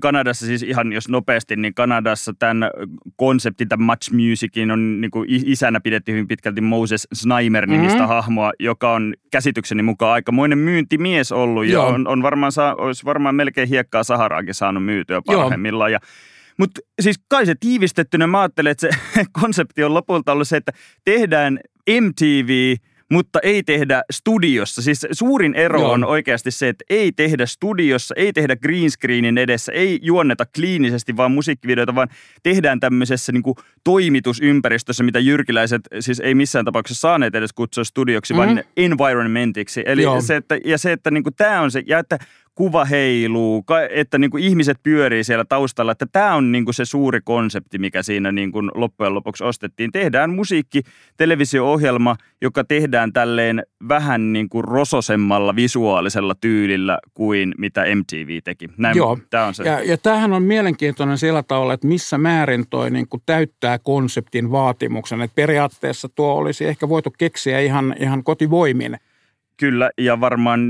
Kanadassa 0.00 0.46
siis 0.46 0.62
ihan, 0.62 0.92
jos 0.92 1.08
nopeasti, 1.08 1.56
niin 1.56 1.74
Kanadassa 1.74 2.32
tämän 2.38 2.70
konseptin, 3.16 3.68
tämän 3.68 3.86
Much 3.86 4.12
Musicin 4.12 4.70
on 4.70 5.00
niin 5.00 5.10
kuin 5.10 5.26
isänä 5.28 5.80
pidetty 5.80 6.12
hyvin 6.12 6.28
pitkälti 6.28 6.60
Moses 6.60 7.08
Snymer-nimistä 7.14 7.98
mm-hmm. 7.98 8.08
hahmoa, 8.08 8.52
joka 8.58 8.92
on 8.92 9.14
käsitykseni 9.30 9.82
mukaan 9.82 10.12
aikamoinen 10.12 10.58
myyntimies 10.58 11.32
ollut 11.32 11.66
ja 11.66 11.82
on, 11.82 12.08
on 12.08 12.22
varmaan, 12.22 12.52
saa, 12.52 12.74
olisi 12.74 13.04
varmaan 13.04 13.34
melkein 13.34 13.68
hiekkaa 13.68 14.04
Saharaakin 14.04 14.54
saanut 14.54 14.84
myytyä 14.84 15.22
parhaimmillaan. 15.26 15.92
Joo. 15.92 16.00
Ja 16.02 16.08
mutta 16.60 16.80
siis 17.00 17.16
kai 17.28 17.46
se 17.46 17.54
tiivistettynä 17.60 18.26
mä 18.26 18.40
ajattelen, 18.40 18.70
että 18.70 18.88
se 19.14 19.24
konsepti 19.40 19.84
on 19.84 19.94
lopulta 19.94 20.32
ollut 20.32 20.48
se, 20.48 20.56
että 20.56 20.72
tehdään 21.04 21.60
MTV, 22.00 22.74
mutta 23.10 23.38
ei 23.42 23.62
tehdä 23.62 24.02
studiossa. 24.12 24.82
Siis 24.82 25.06
suurin 25.12 25.54
ero 25.54 25.80
Joo. 25.80 25.92
on 25.92 26.04
oikeasti 26.04 26.50
se, 26.50 26.68
että 26.68 26.84
ei 26.90 27.12
tehdä 27.12 27.46
studiossa, 27.46 28.14
ei 28.18 28.32
tehdä 28.32 28.56
green 28.56 28.90
screenin 28.90 29.38
edessä, 29.38 29.72
ei 29.72 29.98
juonneta 30.02 30.46
kliinisesti 30.54 31.16
vaan 31.16 31.32
musiikkivideoita, 31.32 31.94
vaan 31.94 32.08
tehdään 32.42 32.80
tämmöisessä 32.80 33.32
niin 33.32 33.42
toimitusympäristössä, 33.84 35.04
mitä 35.04 35.18
jyrkiläiset 35.18 35.82
siis 36.00 36.20
ei 36.20 36.34
missään 36.34 36.64
tapauksessa 36.64 37.00
saaneet 37.00 37.34
edes 37.34 37.52
kutsua 37.52 37.84
studioksi, 37.84 38.34
mm-hmm. 38.34 38.54
vaan 38.54 38.64
environmentiksi. 38.76 39.82
Eli 39.86 40.02
se, 40.26 40.36
että, 40.36 40.58
ja 40.64 40.78
se, 40.78 40.92
että 40.92 41.10
niin 41.10 41.24
tämä 41.36 41.60
on 41.60 41.70
se, 41.70 41.82
ja 41.86 41.98
että 41.98 42.18
kuva 42.60 42.84
heiluu, 42.84 43.64
että 43.90 44.18
niin 44.18 44.30
kuin 44.30 44.44
ihmiset 44.44 44.78
pyörii 44.82 45.24
siellä 45.24 45.44
taustalla. 45.44 45.92
Että 45.92 46.06
tämä 46.12 46.34
on 46.34 46.52
niin 46.52 46.64
kuin 46.64 46.74
se 46.74 46.84
suuri 46.84 47.20
konsepti, 47.24 47.78
mikä 47.78 48.02
siinä 48.02 48.32
niin 48.32 48.52
kuin 48.52 48.70
loppujen 48.74 49.14
lopuksi 49.14 49.44
ostettiin. 49.44 49.92
Tehdään 49.92 50.30
musiikki, 50.30 50.82
televisio-ohjelma, 51.16 52.16
joka 52.42 52.64
tehdään 52.64 53.12
tälleen 53.12 53.62
vähän 53.88 54.32
niin 54.32 54.48
kuin 54.48 54.64
rososemmalla 54.64 55.56
visuaalisella 55.56 56.34
tyylillä 56.40 56.98
kuin 57.14 57.54
mitä 57.58 57.84
MTV 57.94 58.38
teki. 58.44 58.68
Näin, 58.76 58.96
Joo, 58.96 59.18
tämä 59.30 59.46
on 59.46 59.54
se. 59.54 59.64
Ja, 59.64 59.84
ja 59.84 59.98
tämähän 59.98 60.32
on 60.32 60.42
mielenkiintoinen 60.42 61.18
sillä 61.18 61.42
tavalla, 61.42 61.72
että 61.72 61.86
missä 61.86 62.18
määrin 62.18 62.64
toi 62.70 62.90
niin 62.90 63.08
kuin 63.08 63.22
täyttää 63.26 63.78
konseptin 63.78 64.50
vaatimuksen. 64.50 65.20
Että 65.20 65.34
periaatteessa 65.34 66.08
tuo 66.08 66.34
olisi 66.34 66.64
ehkä 66.64 66.88
voitu 66.88 67.10
keksiä 67.18 67.60
ihan, 67.60 67.94
ihan 67.98 68.24
kotivoimin– 68.24 68.96
Kyllä, 69.60 69.90
ja 69.98 70.20
varmaan 70.20 70.60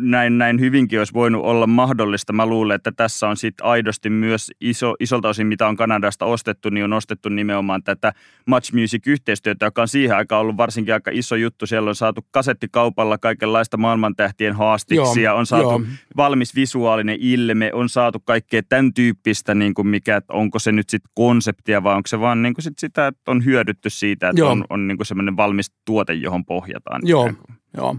näin, 0.00 0.38
näin 0.38 0.60
hyvinkin 0.60 0.98
olisi 0.98 1.12
voinut 1.12 1.44
olla 1.44 1.66
mahdollista. 1.66 2.32
Mä 2.32 2.46
luulen, 2.46 2.74
että 2.74 2.92
tässä 2.92 3.28
on 3.28 3.36
sitten 3.36 3.66
aidosti 3.66 4.10
myös 4.10 4.50
iso, 4.60 4.94
isolta 5.00 5.28
osin, 5.28 5.46
mitä 5.46 5.68
on 5.68 5.76
Kanadasta 5.76 6.24
ostettu, 6.24 6.70
niin 6.70 6.84
on 6.84 6.92
ostettu 6.92 7.28
nimenomaan 7.28 7.82
tätä 7.82 8.12
Much 8.46 8.72
Music-yhteistyötä, 8.72 9.66
joka 9.66 9.82
on 9.82 9.88
siihen 9.88 10.16
aikaan 10.16 10.40
ollut 10.40 10.56
varsinkin 10.56 10.94
aika 10.94 11.10
iso 11.14 11.36
juttu. 11.36 11.66
Siellä 11.66 11.88
on 11.88 11.94
saatu 11.94 12.26
kasettikaupalla 12.30 13.18
kaikenlaista 13.18 13.76
maailmantähtien 13.76 14.54
haastiksia, 14.54 15.34
on 15.34 15.46
saatu 15.46 15.68
joo. 15.68 15.80
valmis 16.16 16.54
visuaalinen 16.54 17.16
ilme, 17.20 17.70
on 17.72 17.88
saatu 17.88 18.20
kaikkea 18.20 18.62
tämän 18.68 18.94
tyyppistä, 18.94 19.54
niin 19.54 19.74
kuin 19.74 19.88
mikä, 19.88 20.16
että 20.16 20.32
onko 20.32 20.58
se 20.58 20.72
nyt 20.72 20.88
sitten 20.88 21.10
konseptia 21.14 21.82
vai 21.82 21.94
onko 21.94 22.06
se 22.06 22.20
vaan 22.20 22.42
niin 22.42 22.54
kuin 22.54 22.62
sit 22.62 22.78
sitä, 22.78 23.06
että 23.06 23.30
on 23.30 23.44
hyödytty 23.44 23.90
siitä, 23.90 24.28
että 24.28 24.40
joo. 24.40 24.50
on, 24.50 24.64
on 24.70 24.88
niin 24.88 24.98
kuin 24.98 25.06
semmoinen 25.06 25.36
valmis 25.36 25.72
tuote, 25.84 26.12
johon 26.12 26.44
pohjataan. 26.44 27.02
Joo. 27.04 27.30
Joo. 27.76 27.96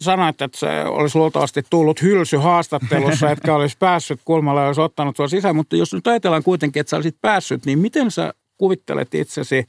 Sanoit, 0.00 0.42
että 0.42 0.58
se 0.58 0.84
olisi 0.84 1.18
luultavasti 1.18 1.62
tullut 1.70 2.02
hylsy 2.02 2.36
haastattelussa, 2.36 3.30
etkä 3.32 3.54
olisi 3.54 3.76
päässyt 3.78 4.20
kulmalla, 4.24 4.66
olisi 4.66 4.80
ottanut 4.80 5.16
sua 5.16 5.28
sisään. 5.28 5.56
Mutta 5.56 5.76
jos 5.76 5.94
nyt 5.94 6.06
ajatellaan 6.06 6.42
kuitenkin, 6.42 6.80
että 6.80 6.90
sä 6.90 6.96
olisit 6.96 7.20
päässyt, 7.20 7.66
niin 7.66 7.78
miten 7.78 8.10
sä 8.10 8.34
kuvittelet 8.58 9.14
itsesi 9.14 9.66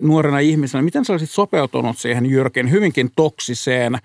nuorena 0.00 0.38
ihmisenä, 0.38 0.82
miten 0.82 1.04
sä 1.04 1.12
olisit 1.12 1.30
sopeutunut 1.30 1.98
siihen 1.98 2.26
Jyrkin 2.26 2.70
hyvinkin 2.70 3.10
toksiseen, 3.16 3.98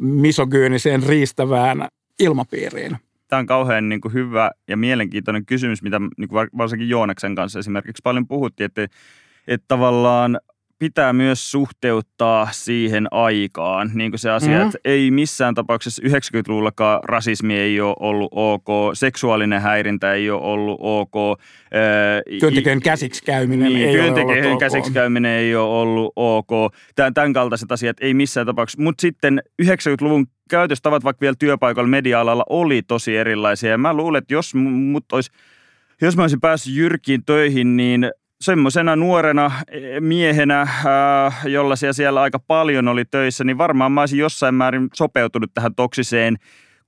misogyyniseen, 0.00 1.02
riistävään 1.02 1.88
ilmapiiriin? 2.20 2.96
Tämä 3.28 3.40
on 3.40 3.46
kauhean 3.46 3.88
niin 3.88 4.00
kuin 4.00 4.14
hyvä 4.14 4.50
ja 4.68 4.76
mielenkiintoinen 4.76 5.46
kysymys, 5.46 5.82
mitä 5.82 6.00
niin 6.18 6.28
kuin 6.28 6.48
varsinkin 6.58 6.88
Joonaksen 6.88 7.34
kanssa 7.34 7.58
esimerkiksi 7.58 8.00
paljon 8.04 8.28
puhuttiin, 8.28 8.64
että, 8.64 8.86
että 9.46 9.64
tavallaan 9.68 10.40
pitää 10.78 11.12
myös 11.12 11.50
suhteuttaa 11.50 12.48
siihen 12.52 13.06
aikaan. 13.10 13.90
Niin 13.94 14.10
kuin 14.10 14.18
se 14.18 14.30
asia, 14.30 14.58
mm. 14.58 14.66
että 14.66 14.78
ei 14.84 15.10
missään 15.10 15.54
tapauksessa 15.54 16.02
90-luvullakaan 16.02 17.00
rasismi 17.04 17.54
ei 17.54 17.80
ole 17.80 17.96
ollut 18.00 18.28
ok, 18.30 18.68
seksuaalinen 18.94 19.60
häirintä 19.60 20.12
ei 20.12 20.30
ole 20.30 20.42
ollut 20.42 20.78
ok. 20.80 21.40
Työntekijän 22.40 22.80
käsiksi 22.80 23.24
käyminen 23.24 23.72
niin, 23.72 23.88
ei 23.88 23.94
työntekijän 23.94 24.38
ole 24.38 24.46
ollut 24.46 24.60
käsiksi 24.60 24.92
käyminen 24.92 25.32
ei 25.32 25.54
ole 25.54 25.80
ollut 25.80 26.12
ok. 26.16 26.50
Tämän, 26.94 27.14
tämän 27.14 27.32
kaltaiset 27.32 27.72
asiat 27.72 27.96
ei 28.00 28.14
missään 28.14 28.46
tapauksessa. 28.46 28.82
Mutta 28.82 29.00
sitten 29.00 29.42
90-luvun 29.62 30.26
käytöstavat 30.50 31.04
vaikka 31.04 31.20
vielä 31.20 31.36
työpaikalla 31.38 31.88
media-alalla 31.88 32.44
oli 32.48 32.82
tosi 32.82 33.16
erilaisia. 33.16 33.70
Ja 33.70 33.78
mä 33.78 33.94
luulen, 33.94 34.18
että 34.18 34.34
jos 34.34 34.54
mut 34.54 35.12
olisi 35.12 35.30
jos 36.00 36.16
mä 36.16 36.22
olisin 36.22 36.40
päässyt 36.40 36.74
Jyrkiin 36.74 37.24
töihin, 37.24 37.76
niin 37.76 38.10
semmoisena 38.40 38.96
nuorena 38.96 39.50
e, 39.68 40.00
miehenä, 40.00 40.68
jolla 41.44 41.76
siellä 41.76 42.22
aika 42.22 42.38
paljon 42.38 42.88
oli 42.88 43.04
töissä, 43.04 43.44
niin 43.44 43.58
varmaan 43.58 43.92
mä 43.92 44.00
olisin 44.00 44.18
jossain 44.18 44.54
määrin 44.54 44.88
sopeutunut 44.94 45.50
tähän 45.54 45.74
toksiseen 45.74 46.36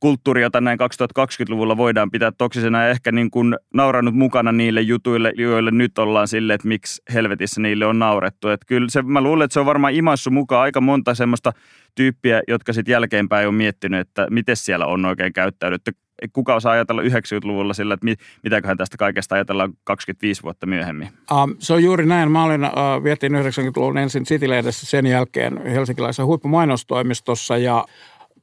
kulttuuri, 0.01 0.43
jota 0.43 0.61
näin 0.61 0.79
2020-luvulla 0.81 1.77
voidaan 1.77 2.11
pitää 2.11 2.33
toksisena 2.39 2.83
ja 2.83 2.89
ehkä 2.89 3.13
niin 3.13 3.31
kuin 3.31 3.57
naurannut 3.75 4.15
mukana 4.15 4.53
niille 4.53 4.81
jutuille, 4.81 5.33
joille 5.37 5.71
nyt 5.71 5.99
ollaan 5.99 6.29
sille, 6.29 6.55
että 6.55 6.69
miksi 6.69 7.03
helvetissä 7.15 7.61
niille 7.61 7.87
on 7.87 7.99
naurettu. 7.99 8.49
Että 8.49 8.67
kyllä 8.67 8.89
se, 8.91 9.03
mä 9.03 9.21
luulen, 9.21 9.45
että 9.45 9.53
se 9.53 9.61
on 9.61 9.67
varmaan 9.67 9.95
imassu 9.95 10.31
mukaan 10.31 10.63
aika 10.63 10.81
monta 10.81 11.15
semmoista 11.15 11.53
tyyppiä, 11.95 12.43
jotka 12.49 12.73
sitten 12.73 12.93
jälkeenpäin 12.93 13.49
on 13.49 13.55
miettinyt, 13.55 14.01
että 14.01 14.27
miten 14.31 14.57
siellä 14.57 14.87
on 14.87 15.05
oikein 15.05 15.33
käyttäydytty 15.33 15.93
kuka 16.33 16.55
osaa 16.55 16.73
ajatella 16.73 17.03
90-luvulla 17.03 17.75
sillä, 17.75 17.95
että 17.95 18.07
mitäköhän 18.43 18.77
tästä 18.77 18.97
kaikesta 18.97 19.35
ajatellaan 19.35 19.73
25 19.85 20.43
vuotta 20.43 20.67
myöhemmin? 20.67 21.09
Um, 21.33 21.57
se 21.59 21.73
on 21.73 21.85
juuri 21.85 22.07
näin. 22.07 22.31
Mä 22.31 22.45
olin, 22.45 22.65
uh, 22.65 23.05
vietin 23.05 23.33
90-luvun 23.33 23.99
ensin 23.99 24.25
City-lehdessä, 24.25 24.87
sen 24.87 25.07
jälkeen 25.07 25.67
helsinkiläisessä 25.67 26.25
huippumainostoimistossa 26.25 27.57
ja 27.57 27.85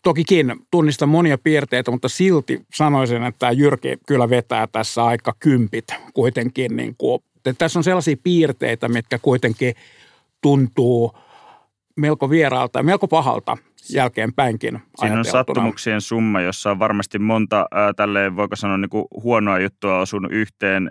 Tokikin 0.01 0.55
tunnistan 0.72 1.10
monia 1.10 1.38
piirteitä, 1.38 1.91
mutta 1.91 2.10
silti 2.10 2.62
sanoisin, 2.74 3.24
että 3.24 3.51
Jyrki 3.51 3.98
kyllä 4.07 4.29
vetää 4.29 4.67
tässä 4.67 5.05
aika 5.05 5.34
kympit 5.39 5.86
kuitenkin. 6.13 6.75
Niin 6.75 6.96
kuin, 6.98 7.24
tässä 7.57 7.79
on 7.79 7.84
sellaisia 7.84 8.15
piirteitä, 8.24 8.88
mitkä 8.88 9.19
kuitenkin 9.19 9.75
tuntuu 10.41 11.17
melko 11.96 12.29
vieraalta 12.29 12.79
ja 12.79 12.84
melko 12.84 13.07
pahalta 13.07 13.57
jälkeenpäinkin 13.94 14.79
Siinä 15.00 15.20
on 15.20 15.25
sattumuksien 15.25 16.01
summa, 16.01 16.41
jossa 16.41 16.72
on 16.72 16.79
varmasti 16.79 17.20
monta 17.20 17.65
ää, 17.72 17.94
tälleen, 17.94 18.36
voiko 18.36 18.56
sanoa, 18.56 18.77
niin 18.77 18.89
kuin 18.89 19.06
huonoa 19.24 19.60
juttua 19.60 20.00
osunut 20.00 20.32
yhteen, 20.32 20.89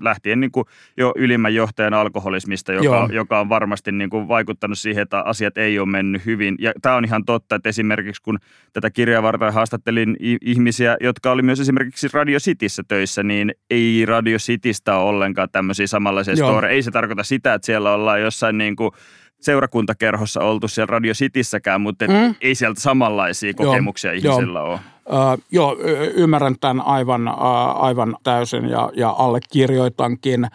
lähtien 0.00 0.40
niin 0.40 0.52
kuin 0.52 0.64
jo 0.96 1.12
ylimmän 1.16 1.54
johtajan 1.54 1.94
alkoholismista, 1.94 2.72
joka, 2.72 3.08
joka 3.12 3.40
on 3.40 3.48
varmasti 3.48 3.92
niin 3.92 4.10
kuin 4.10 4.28
vaikuttanut 4.28 4.78
siihen, 4.78 5.02
että 5.02 5.20
asiat 5.20 5.58
ei 5.58 5.78
ole 5.78 5.88
mennyt 5.88 6.26
hyvin. 6.26 6.56
Ja 6.58 6.72
tämä 6.82 6.94
on 6.94 7.04
ihan 7.04 7.24
totta, 7.24 7.54
että 7.54 7.68
esimerkiksi 7.68 8.22
kun 8.22 8.38
tätä 8.72 8.90
kirjaa 8.90 9.22
varten 9.22 9.52
haastattelin 9.52 10.16
ihmisiä, 10.42 10.96
jotka 11.00 11.30
oli 11.30 11.42
myös 11.42 11.60
esimerkiksi 11.60 12.08
Radio 12.12 12.38
Cityssä 12.38 12.82
töissä, 12.88 13.22
niin 13.22 13.54
ei 13.70 14.06
Radio 14.06 14.38
Citystä 14.38 14.96
ole 14.96 15.08
ollenkaan 15.08 15.48
tämmöisiä 15.52 15.86
samanlaisia 15.86 16.36
story. 16.36 16.68
Ei 16.68 16.82
se 16.82 16.90
tarkoita 16.90 17.22
sitä, 17.22 17.54
että 17.54 17.66
siellä 17.66 17.92
ollaan 17.92 18.20
jossain 18.20 18.58
niin 18.58 18.76
kuin 18.76 18.90
seurakuntakerhossa 19.40 20.40
oltu 20.40 20.68
siellä 20.68 20.90
Radio 20.90 21.14
Cityssäkään, 21.14 21.80
mutta 21.80 22.04
mm. 22.06 22.34
ei 22.40 22.54
sieltä 22.54 22.80
samanlaisia 22.80 23.54
kokemuksia 23.54 24.14
joo, 24.14 24.34
ihmisillä 24.34 24.58
joo. 24.58 24.68
ole. 24.68 24.78
Uh, 25.06 25.42
joo, 25.50 25.76
ymmärrän 26.14 26.54
tämän 26.60 26.86
aivan, 26.86 27.28
uh, 27.28 27.84
aivan 27.84 28.16
täysin 28.22 28.68
ja, 28.68 28.90
ja 28.96 29.10
allekirjoitankin. 29.10 30.46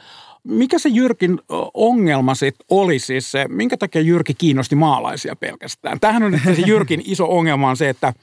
Mikä 0.43 0.79
se 0.79 0.89
Jyrkin 0.89 1.39
ongelma 1.73 2.35
sitten 2.35 2.65
oli 2.69 2.99
siis 2.99 3.31
se, 3.31 3.45
minkä 3.47 3.77
takia 3.77 4.01
Jyrki 4.01 4.33
kiinnosti 4.33 4.75
maalaisia 4.75 5.35
pelkästään? 5.35 5.99
Tähän 5.99 6.23
on 6.23 6.39
se 6.55 6.61
Jyrkin 6.67 7.01
iso 7.05 7.25
ongelma 7.37 7.69
on 7.69 7.77
se, 7.77 7.89
että 7.89 8.13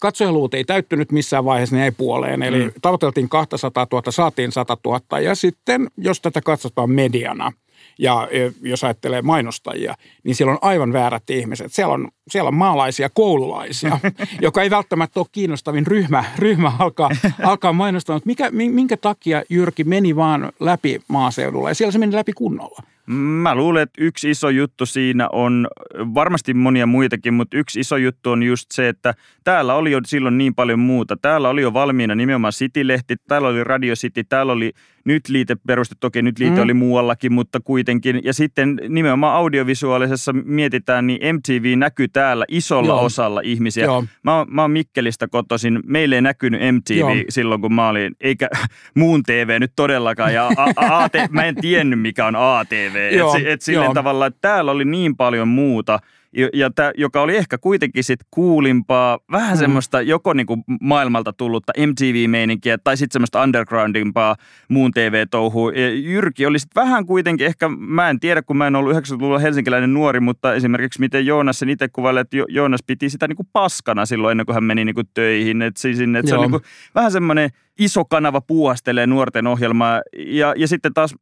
katsojaluut 0.00 0.54
ei 0.54 0.64
täyttynyt 0.64 1.12
missään 1.12 1.44
vaiheessa, 1.44 1.76
niin 1.76 1.84
ei 1.84 1.90
puoleen. 1.90 2.42
Eli 2.42 2.64
mm. 2.64 2.72
tavoiteltiin 2.82 3.28
200 3.28 3.86
000, 3.92 4.12
saatiin 4.12 4.52
100 4.52 4.76
000 4.84 5.20
ja 5.20 5.34
sitten, 5.34 5.88
jos 5.96 6.20
tätä 6.20 6.40
katsotaan 6.40 6.90
mediana– 6.90 7.52
ja 7.98 8.28
e, 8.30 8.50
jos 8.62 8.84
ajattelee 8.84 9.22
mainostajia, 9.22 9.94
niin 10.24 10.34
siellä 10.34 10.52
on 10.52 10.58
aivan 10.62 10.92
väärät 10.92 11.30
ihmiset. 11.30 11.72
Siellä 11.72 11.94
on, 11.94 12.08
siellä 12.28 12.48
on 12.48 12.54
maalaisia 12.54 13.08
koululaisia, 13.14 13.98
joka 14.40 14.62
ei 14.62 14.70
välttämättä 14.70 15.20
ole 15.20 15.26
kiinnostavin 15.32 15.86
ryhmä, 15.86 16.24
ryhmä 16.38 16.72
alkaa, 16.78 17.10
alkaa 17.42 17.72
mainostaa. 17.72 18.16
Mutta 18.16 18.26
mikä, 18.26 18.50
minkä 18.50 18.96
takia 18.96 19.42
Jyrki 19.50 19.84
meni 19.84 20.16
vaan 20.16 20.52
läpi 20.60 21.00
maaseudulla 21.08 21.70
ja 21.70 21.74
siellä 21.74 21.92
se 21.92 21.98
meni 21.98 22.16
läpi 22.16 22.32
kunnolla? 22.32 22.82
Mä 23.06 23.54
luulen, 23.54 23.82
että 23.82 24.04
yksi 24.04 24.30
iso 24.30 24.48
juttu 24.48 24.86
siinä 24.86 25.28
on, 25.32 25.68
varmasti 25.94 26.54
monia 26.54 26.86
muitakin, 26.86 27.34
mutta 27.34 27.56
yksi 27.56 27.80
iso 27.80 27.96
juttu 27.96 28.30
on 28.30 28.42
just 28.42 28.70
se, 28.72 28.88
että 28.88 29.14
täällä 29.44 29.74
oli 29.74 29.90
jo 29.90 30.00
silloin 30.06 30.38
niin 30.38 30.54
paljon 30.54 30.78
muuta. 30.78 31.16
Täällä 31.16 31.48
oli 31.48 31.62
jo 31.62 31.72
valmiina 31.72 32.14
nimenomaan 32.14 32.52
City-lehti, 32.52 33.16
täällä 33.28 33.48
oli 33.48 33.64
Radio 33.64 33.94
City, 33.94 34.24
täällä 34.24 34.52
oli 34.52 34.72
nyt 35.04 35.28
liite 35.28 35.56
perustettu, 35.66 36.06
toki 36.06 36.22
nyt 36.22 36.38
liite 36.38 36.56
mm. 36.56 36.62
oli 36.62 36.74
muuallakin, 36.74 37.32
mutta 37.32 37.60
kuitenkin. 37.60 38.20
Ja 38.24 38.32
sitten 38.32 38.80
nimenomaan 38.88 39.36
audiovisuaalisessa 39.36 40.32
mietitään, 40.32 41.06
niin 41.06 41.36
MTV 41.36 41.78
näkyy 41.78 42.08
täällä 42.08 42.44
isolla 42.48 42.88
Joo. 42.88 43.04
osalla 43.04 43.40
ihmisiä. 43.44 43.84
Joo. 43.84 44.04
Mä, 44.22 44.46
mä 44.48 44.62
oon 44.62 44.70
Mikkelistä 44.70 45.28
kotoisin, 45.28 45.80
meille 45.86 46.14
ei 46.14 46.22
näkynyt 46.22 46.60
MTV 46.60 46.96
Joo. 46.98 47.14
silloin, 47.28 47.60
kun 47.60 47.74
mä 47.74 47.88
olin, 47.88 48.14
eikä 48.20 48.48
muun 48.98 49.22
TV 49.22 49.56
nyt 49.60 49.72
todellakaan. 49.76 50.34
Ja 50.34 50.46
a, 50.56 50.66
a, 50.76 51.04
AT, 51.04 51.12
mä 51.30 51.44
en 51.44 51.54
tiennyt, 51.54 52.00
mikä 52.00 52.26
on 52.26 52.36
ATV. 52.36 53.10
Et, 53.12 53.46
et 53.46 53.62
silleen 53.62 53.94
tavalla, 53.94 54.26
että 54.26 54.38
täällä 54.40 54.70
oli 54.70 54.84
niin 54.84 55.16
paljon 55.16 55.48
muuta– 55.48 55.98
ja 56.52 56.70
tää, 56.70 56.92
joka 56.96 57.20
oli 57.20 57.36
ehkä 57.36 57.58
kuitenkin 57.58 58.04
sitten 58.04 58.26
kuulimpaa, 58.30 59.18
vähän 59.32 59.56
mm. 59.56 59.58
semmoista 59.58 60.00
joko 60.00 60.32
niinku 60.32 60.64
maailmalta 60.80 61.32
tullutta 61.32 61.72
MTV-meininkiä 61.86 62.78
tai 62.78 62.96
sitten 62.96 63.12
semmoista 63.12 63.42
undergroundimpaa 63.42 64.36
muun 64.68 64.90
TV-touhua. 64.90 65.72
Jyrki 66.02 66.46
oli 66.46 66.58
sitten 66.58 66.82
vähän 66.82 67.06
kuitenkin 67.06 67.46
ehkä, 67.46 67.68
mä 67.68 68.10
en 68.10 68.20
tiedä, 68.20 68.42
kun 68.42 68.56
mä 68.56 68.66
en 68.66 68.76
ollut 68.76 68.96
90-luvulla 68.96 69.38
helsinkiläinen 69.38 69.94
nuori, 69.94 70.20
mutta 70.20 70.54
esimerkiksi 70.54 71.00
miten 71.00 71.26
Joonas 71.26 71.58
sen 71.58 71.68
itse 71.68 71.88
kuvaili, 71.88 72.20
että 72.20 72.36
Joonas 72.48 72.82
piti 72.86 73.10
sitä 73.10 73.28
niinku 73.28 73.46
paskana 73.52 74.06
silloin 74.06 74.30
ennen 74.30 74.46
kuin 74.46 74.54
hän 74.54 74.64
meni 74.64 74.84
niinku 74.84 75.02
töihin. 75.14 75.62
Et 75.62 75.76
siis, 75.76 75.98
et 76.00 76.26
se 76.26 76.34
on 76.34 76.40
niinku 76.40 76.60
vähän 76.94 77.12
semmoinen 77.12 77.50
iso 77.78 78.04
kanava 78.04 78.40
puuhastelee 78.40 79.06
nuorten 79.06 79.46
ohjelmaa. 79.46 80.02
Ja, 80.16 80.54
ja 80.56 80.68
sitten 80.68 80.94
taas, 80.94 81.14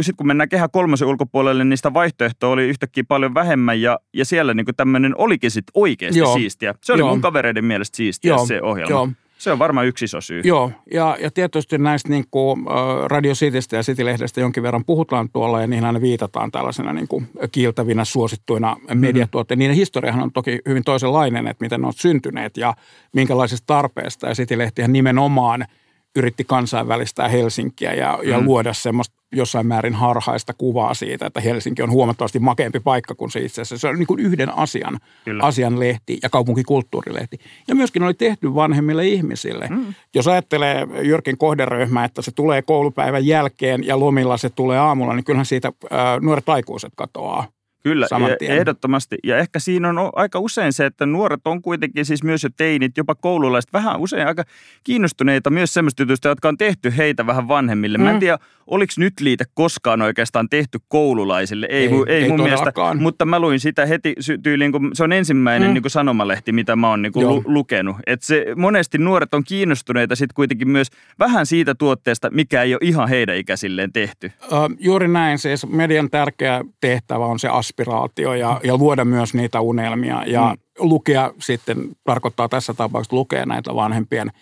sit 0.00 0.16
kun 0.16 0.26
mennään 0.26 0.48
kehä 0.48 0.68
kolmosen 0.68 1.08
ulkopuolelle, 1.08 1.64
niin 1.64 1.76
sitä 1.76 1.94
vaihtoehtoa 1.94 2.50
oli 2.50 2.68
yhtäkkiä 2.68 3.04
paljon 3.08 3.34
vähemmän. 3.34 3.80
Ja, 3.80 3.98
ja 4.12 4.24
siellä 4.34 4.54
niin 4.54 4.66
tämmöinen 4.76 5.14
olikin 5.18 5.50
sitten 5.50 5.72
oikeasti 5.74 6.18
Joo. 6.18 6.34
siistiä. 6.34 6.74
Se 6.80 6.92
oli 6.92 7.00
Joo. 7.00 7.08
mun 7.08 7.20
kavereiden 7.20 7.64
mielestä 7.64 7.96
siistiä 7.96 8.28
Joo. 8.28 8.46
se 8.46 8.62
ohjelma. 8.62 8.90
Joo. 8.90 9.08
Se 9.38 9.52
on 9.52 9.58
varmaan 9.58 9.86
yksi 9.86 10.04
iso 10.04 10.20
syy. 10.20 10.40
Joo, 10.44 10.70
ja, 10.92 11.16
ja 11.20 11.30
tietysti 11.30 11.78
näistä 11.78 12.08
niin 12.08 12.24
kuin, 12.30 12.64
Radio 13.06 13.32
Citystä 13.32 13.76
ja 13.76 13.82
City-lehdestä 13.82 14.40
jonkin 14.40 14.62
verran 14.62 14.84
puhutaan 14.84 15.28
tuolla, 15.32 15.60
ja 15.60 15.66
niihin 15.66 15.84
aina 15.84 16.00
viitataan 16.00 16.50
tällaisena 16.50 16.92
niin 16.92 17.08
kuin, 17.08 17.28
kiiltävinä 17.52 18.04
suosittuina 18.04 18.74
mm-hmm. 18.74 19.00
mediatuotteina. 19.00 19.58
Niiden 19.58 19.76
historiahan 19.76 20.22
on 20.22 20.32
toki 20.32 20.58
hyvin 20.68 20.84
toisenlainen, 20.84 21.46
että 21.46 21.64
miten 21.64 21.80
ne 21.80 21.86
on 21.86 21.92
syntyneet 21.92 22.56
ja 22.56 22.74
minkälaisesta 23.12 23.66
tarpeesta, 23.66 24.28
ja 24.28 24.34
City-lehtihän 24.34 24.92
nimenomaan– 24.92 25.64
yritti 26.16 26.44
kansainvälistää 26.44 27.28
Helsinkiä 27.28 27.92
ja, 27.92 28.18
mm. 28.22 28.30
ja 28.30 28.40
luoda 28.40 28.72
semmoista 28.72 29.14
jossain 29.32 29.66
määrin 29.66 29.94
harhaista 29.94 30.54
kuvaa 30.58 30.94
siitä, 30.94 31.26
että 31.26 31.40
Helsinki 31.40 31.82
on 31.82 31.90
huomattavasti 31.90 32.38
makeampi 32.38 32.80
paikka 32.80 33.14
kuin 33.14 33.30
se 33.30 33.40
itse 33.40 33.62
asiassa. 33.62 33.78
Se 33.78 33.88
on 33.88 33.98
niin 33.98 34.06
kuin 34.06 34.20
yhden 34.20 34.58
asian, 34.58 34.98
asian 35.42 35.80
lehti 35.80 36.18
ja 36.22 36.30
kaupunkikulttuurilehti. 36.30 37.40
Ja 37.68 37.74
myöskin 37.74 38.02
oli 38.02 38.14
tehty 38.14 38.54
vanhemmille 38.54 39.06
ihmisille. 39.06 39.68
Mm. 39.70 39.94
Jos 40.14 40.28
ajattelee 40.28 40.86
Jyrkin 41.02 41.38
kohderyhmää, 41.38 42.04
että 42.04 42.22
se 42.22 42.30
tulee 42.30 42.62
koulupäivän 42.62 43.26
jälkeen 43.26 43.84
ja 43.86 44.00
lomilla 44.00 44.36
se 44.36 44.50
tulee 44.50 44.78
aamulla, 44.78 45.14
niin 45.14 45.24
kyllähän 45.24 45.46
siitä 45.46 45.72
ää, 45.90 46.20
nuoret 46.20 46.48
aikuiset 46.48 46.92
katoaa 46.96 47.46
Kyllä, 47.84 48.08
saman 48.08 48.30
ja 48.30 48.36
tien. 48.36 48.52
ehdottomasti. 48.58 49.16
Ja 49.24 49.38
ehkä 49.38 49.58
siinä 49.58 49.88
on 49.88 50.10
aika 50.14 50.38
usein 50.38 50.72
se, 50.72 50.86
että 50.86 51.06
nuoret 51.06 51.40
on 51.46 51.62
kuitenkin 51.62 52.04
siis 52.04 52.22
myös 52.22 52.42
jo 52.42 52.48
teinit, 52.56 52.96
jopa 52.96 53.14
koululaiset, 53.14 53.72
vähän 53.72 54.00
usein 54.00 54.26
aika 54.26 54.44
kiinnostuneita 54.84 55.50
myös 55.50 55.74
semmoista 55.74 56.02
jutuista, 56.02 56.28
jotka 56.28 56.48
on 56.48 56.58
tehty 56.58 56.94
heitä 56.96 57.26
vähän 57.26 57.48
vanhemmille. 57.48 57.98
Mä 57.98 58.10
en 58.10 58.16
Mm. 58.16 58.20
tiedä, 58.20 58.38
oliko 58.66 58.92
nyt 58.96 59.12
liite 59.20 59.44
koskaan 59.54 60.02
oikeastaan 60.02 60.48
tehty 60.48 60.78
koululaisille. 60.88 61.66
Ei, 61.70 61.82
Ei, 61.82 61.88
mu- 61.88 62.04
ei, 62.08 62.22
ei 62.22 62.28
mun 62.28 62.42
mielestä, 62.42 62.72
mutta 62.98 63.24
mä 63.24 63.38
luin 63.40 63.60
sitä 63.60 63.86
heti 63.86 64.14
tyyliin, 64.42 64.72
kun 64.72 64.90
se 64.92 65.04
on 65.04 65.12
ensimmäinen 65.12 65.68
Mm. 65.70 65.74
niin 65.74 65.82
kuin 65.82 65.90
sanomalehti, 65.90 66.52
mitä 66.52 66.76
mä 66.76 66.88
oon 66.90 67.02
niin 67.02 67.12
kuin 67.12 67.28
lu- 67.28 67.42
lukenut. 67.46 67.96
Et 68.06 68.22
se, 68.22 68.46
monesti 68.56 68.98
nuoret 68.98 69.34
on 69.34 69.44
kiinnostuneita 69.44 70.16
sitten 70.16 70.34
kuitenkin 70.34 70.68
myös 70.70 70.88
vähän 71.18 71.46
siitä 71.46 71.74
tuotteesta, 71.74 72.30
mikä 72.30 72.62
ei 72.62 72.74
ole 72.74 72.80
ihan 72.82 73.08
heidän 73.08 73.36
ikäisilleen 73.36 73.92
tehty. 73.92 74.32
Ö, 74.44 74.46
Juuri 74.78 75.08
näin, 75.08 75.38
siis 75.38 75.66
median 75.66 76.10
tärkeä 76.10 76.60
tehtävä 76.80 77.24
on 77.26 77.38
se 77.38 77.48
aspiraatio 77.74 78.34
ja, 78.34 78.60
ja 78.64 78.76
luoda 78.76 79.04
myös 79.04 79.34
niitä 79.34 79.60
unelmia 79.60 80.24
ja 80.26 80.54
Mm. 80.54 80.88
lukea 80.88 81.32
sitten, 81.38 81.88
tarkoittaa 82.04 82.48
tässä 82.48 82.74
tapauksessa 82.74 83.16
lukea 83.16 83.46
näitä 83.46 83.74
vanhempien, 83.74 84.32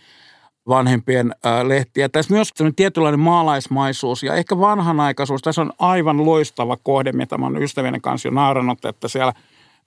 vanhempien 0.68 1.34
lehtiä. 1.62 2.08
Tässä 2.08 2.34
myös 2.34 2.50
sellainen 2.54 2.74
tietynlainen 2.74 3.20
maalaismaisuus 3.20 4.22
ja 4.22 4.34
ehkä 4.34 4.58
vanhanaikaisuus. 4.58 5.42
Tässä 5.42 5.62
on 5.62 5.72
aivan 5.78 6.26
loistava 6.26 6.76
kohde, 6.82 7.12
mitä 7.12 7.38
mä 7.38 7.46
oon 7.46 7.62
ystävien 7.62 8.00
kanssa 8.00 8.28
jo 8.28 8.32
naurannut, 8.32 8.84
että 8.84 9.08
siellä 9.08 9.32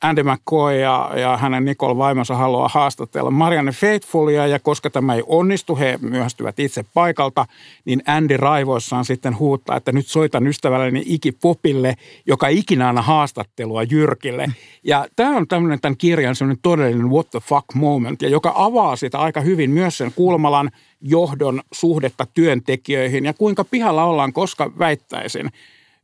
Andy 0.01 0.23
McCoy 0.23 0.79
ja, 0.79 1.11
ja 1.15 1.37
hänen 1.37 1.65
Nicole 1.65 1.97
vaimonsa 1.97 2.35
haluaa 2.35 2.69
haastatella 2.73 3.31
Marianne 3.31 3.71
Faithfulia 3.71 4.47
ja 4.47 4.59
koska 4.59 4.89
tämä 4.89 5.15
ei 5.15 5.23
onnistu, 5.27 5.75
he 5.75 5.99
myöhästyvät 6.01 6.59
itse 6.59 6.85
paikalta, 6.93 7.45
niin 7.85 8.03
Andy 8.07 8.37
raivoissaan 8.37 9.05
sitten 9.05 9.39
huuttaa, 9.39 9.77
että 9.77 9.91
nyt 9.91 10.07
soitan 10.07 10.47
ystävälleni 10.47 11.03
Iki 11.05 11.31
Popille, 11.31 11.95
joka 12.25 12.47
ikinä 12.47 12.87
aina 12.87 13.01
haastattelua 13.01 13.83
Jyrkille. 13.83 14.47
Ja 14.83 15.07
tämä 15.15 15.37
on 15.37 15.47
tämmöinen 15.47 15.81
tämän 15.81 15.97
kirjan 15.97 16.35
semmoinen 16.35 16.61
todellinen 16.61 17.09
what 17.09 17.29
the 17.29 17.39
fuck 17.39 17.65
moment, 17.73 18.21
ja 18.21 18.29
joka 18.29 18.53
avaa 18.55 18.95
sitä 18.95 19.19
aika 19.19 19.41
hyvin 19.41 19.71
myös 19.71 19.97
sen 19.97 20.11
Kulmalan 20.15 20.71
johdon 21.01 21.61
suhdetta 21.71 22.27
työntekijöihin 22.33 23.25
ja 23.25 23.33
kuinka 23.33 23.63
pihalla 23.63 24.03
ollaan, 24.03 24.33
koska 24.33 24.71
väittäisin. 24.79 25.51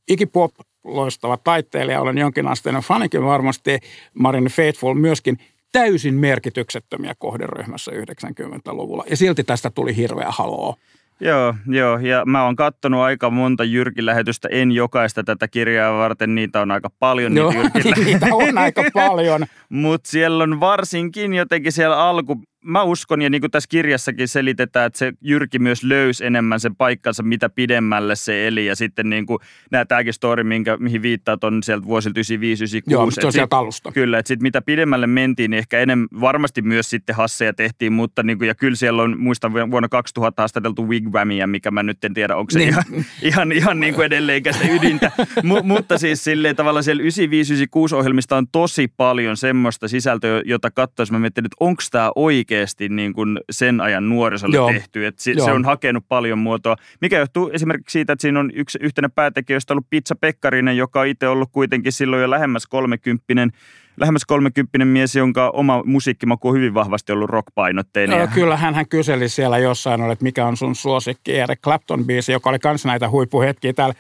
Iggy 0.08 0.26
Pop, 0.26 0.52
loistava 0.84 1.38
taiteilija, 1.38 2.02
olen 2.02 2.18
jonkinasteinen 2.18 2.82
fanikin 2.82 3.26
varmasti, 3.26 3.80
Marin 4.14 4.46
Faithful 4.46 4.94
myöskin, 4.94 5.38
täysin 5.72 6.14
merkityksettömiä 6.14 7.16
kohderyhmässä 7.20 7.92
90-luvulla. 7.92 9.04
Ja 9.10 9.18
silti 9.18 9.44
tästä 9.44 9.70
tuli 9.70 9.96
hirveä 9.96 10.28
haloo. 10.30 10.76
Joo, 11.20 11.56
joo, 11.68 11.98
ja 11.98 12.26
mä 12.26 12.46
oon 12.46 12.56
kattonut 12.56 13.02
aika 13.02 13.30
monta 13.30 13.64
Jyrki-lähetystä, 13.64 14.48
en 14.52 14.72
jokaista 14.72 15.24
tätä 15.24 15.48
kirjaa 15.48 15.98
varten, 15.98 16.36
niitä 16.36 16.62
on 16.62 16.72
aika 16.72 16.90
paljon 17.00 17.38
Joo, 17.38 17.52
niitä 17.74 18.02
niitä 18.06 18.26
on 18.32 18.58
aika 18.58 18.84
paljon. 18.94 19.46
Mutta 19.70 20.10
siellä 20.10 20.44
on 20.44 20.60
varsinkin 20.60 21.34
jotenkin 21.34 21.72
siellä 21.72 21.98
alku, 21.98 22.42
mä 22.66 22.84
uskon 22.84 23.22
ja 23.22 23.30
niin 23.30 23.42
kuin 23.42 23.52
tässä 23.52 23.68
kirjassakin 23.70 24.28
selitetään, 24.28 24.86
että 24.86 25.00
se 25.00 25.14
Jyrki 25.22 25.60
myös 25.60 25.84
löysi 25.84 26.26
enemmän 26.26 26.60
sen 26.60 26.76
paikkansa, 26.76 27.24
mitä 27.24 27.50
pidemmälle 27.50 28.16
se 28.16 28.48
eli. 28.48 28.66
Ja 28.66 28.76
sitten 28.76 29.10
niin 29.10 29.26
kuin 29.26 29.40
nämä 29.72 29.86
tämäkin 29.86 30.14
story, 30.14 30.44
minkä, 30.44 30.78
mihin 30.78 31.02
viittaat, 31.02 31.44
on 31.44 31.64
sieltä 31.64 31.86
vuosilta 31.86 32.20
95 32.20 32.64
Joo, 32.88 33.04
96. 33.04 33.16
se 33.22 33.28
on 33.28 33.34
sieltä 33.34 33.58
alusta. 33.58 33.92
Kyllä, 33.92 34.20
että 34.20 34.28
sitten 34.28 34.44
mitä 34.44 34.62
pidemmälle 34.62 35.08
mentiin, 35.08 35.52
niin 35.52 35.58
ehkä 35.58 35.80
enemmän, 35.80 36.08
varmasti 36.22 36.62
myös 36.62 36.90
sitten 36.90 37.16
hasseja 37.16 37.54
tehtiin, 37.54 37.94
mutta 37.94 38.24
niin 38.24 38.38
kuin, 38.38 38.48
ja 38.48 38.56
kyllä 38.56 38.76
siellä 38.76 39.04
on, 39.04 39.20
muistan 39.20 39.54
vuonna 39.54 39.90
2000 39.90 40.42
haastateltu 40.42 40.88
Wigwamia, 40.90 41.48
mikä 41.48 41.72
mä 41.72 41.84
nyt 41.84 42.04
en 42.04 42.14
tiedä, 42.14 42.36
onko 42.36 42.52
se 42.52 42.60
Niin. 42.60 42.70
ihan, 42.70 42.84
ihan, 43.22 43.52
ihan 43.52 43.80
niin 43.80 43.94
kuin 43.94 44.06
edelleenkä 44.06 44.54
sitä 44.54 44.68
ydintä. 44.74 45.12
M- 45.44 45.66
mutta 45.68 45.98
siis 45.98 46.24
silleen 46.24 46.56
tavallaan 46.56 46.84
siellä 46.84 47.04
95-96 47.04 47.96
ohjelmista 47.96 48.38
on 48.38 48.48
tosi 48.52 48.88
paljon 48.98 49.38
semmoista 49.38 49.88
sisältöä, 49.88 50.42
jota 50.46 50.72
katsoisi. 50.72 51.14
Mä 51.14 51.20
mietin, 51.20 51.46
että 51.46 51.56
onko 51.60 51.84
tämä 51.92 52.12
oikeasti 52.52 52.90
niin 52.90 53.14
kuin 53.14 53.40
sen 53.52 53.82
ajan 53.82 54.10
nuorisolle 54.10 54.56
Joo. 54.56 54.72
tehty. 54.72 55.06
Että 55.06 55.24
se, 55.24 55.32
Joo. 55.32 55.46
se 55.46 55.52
on 55.52 55.66
hakenut 55.66 56.06
paljon 56.08 56.38
muotoa, 56.38 56.76
mikä 57.02 57.20
johtuu 57.20 57.50
esimerkiksi 57.54 57.94
siitä, 57.94 58.14
että 58.14 58.22
siinä 58.22 58.40
on 58.40 58.52
yksi 58.54 58.80
yhtenä 58.82 59.10
päätekijöistä 59.10 59.74
ollut 59.74 59.90
Pizza 59.90 60.16
Pekkarinen, 60.16 60.78
joka 60.78 61.00
on 61.02 61.08
itse 61.08 61.28
ollut 61.28 61.50
kuitenkin 61.52 61.92
silloin 61.92 62.22
jo 62.22 62.30
lähemmäs 62.30 62.68
kolmekymppinen 62.68 63.52
lähemmäs 63.98 64.26
kolmekymppinen 64.26 64.88
mies, 64.88 65.16
jonka 65.16 65.50
oma 65.50 65.84
musiikkimaku 65.86 66.48
on 66.48 66.56
hyvin 66.56 66.74
vahvasti 66.74 67.12
ollut 67.12 67.30
rockpainotteinen. 67.30 68.20
Ja- 68.20 68.28
kyllä 68.28 68.58
hän, 68.58 68.88
kyseli 68.90 69.30
siellä 69.30 69.58
jossain, 69.58 70.12
että 70.12 70.24
mikä 70.24 70.46
on 70.46 70.58
sun 70.58 70.76
suosikki 70.76 71.38
Eric 71.38 71.60
Clapton-biisi, 71.60 72.32
joka 72.32 72.50
oli 72.50 72.58
myös 72.64 72.86
näitä 72.86 73.10
huippuhetkiä 73.10 73.74
täällä. 73.74 73.96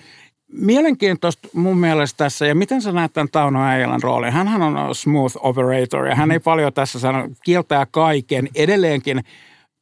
Mielenkiintoista 0.52 1.48
mun 1.54 1.78
mielestä 1.78 2.18
tässä, 2.18 2.46
ja 2.46 2.56
miten 2.56 2.82
sä 2.82 2.92
näet 2.92 3.14
tämän 3.14 3.30
Tauno 3.32 3.64
Äijälän 3.64 4.04
roolin? 4.04 4.34
Hänhän 4.34 4.62
on 4.62 4.96
smooth 4.96 5.38
operator, 5.40 6.08
ja 6.08 6.16
hän 6.16 6.32
ei 6.32 6.40
paljon 6.40 6.74
tässä 6.74 7.00
sano, 7.00 7.30
kieltää 7.44 7.86
kaiken. 7.92 8.50
Edelleenkin 8.56 9.24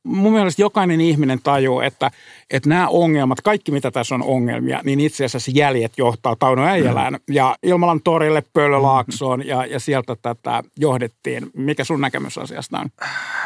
mun 0.03 0.33
mielestä 0.33 0.61
jokainen 0.61 1.01
ihminen 1.01 1.39
tajuu, 1.43 1.81
että, 1.81 2.11
että 2.49 2.69
nämä 2.69 2.87
ongelmat, 2.87 3.41
kaikki 3.41 3.71
mitä 3.71 3.91
tässä 3.91 4.15
on 4.15 4.23
ongelmia, 4.23 4.81
niin 4.83 4.99
itse 4.99 5.25
asiassa 5.25 5.51
jäljet 5.55 5.93
johtaa 5.97 6.35
Tauno 6.35 6.65
Äijälään 6.65 7.17
ja 7.27 7.55
Ilmalan 7.63 8.01
torille 8.03 8.43
Pöllölaaksoon 8.53 9.47
ja, 9.47 9.65
ja 9.65 9.79
sieltä 9.79 10.15
tätä 10.21 10.63
johdettiin. 10.77 11.49
Mikä 11.53 11.83
sun 11.83 12.01
näkemys 12.01 12.37
asiasta 12.37 12.79
on? 12.79 12.89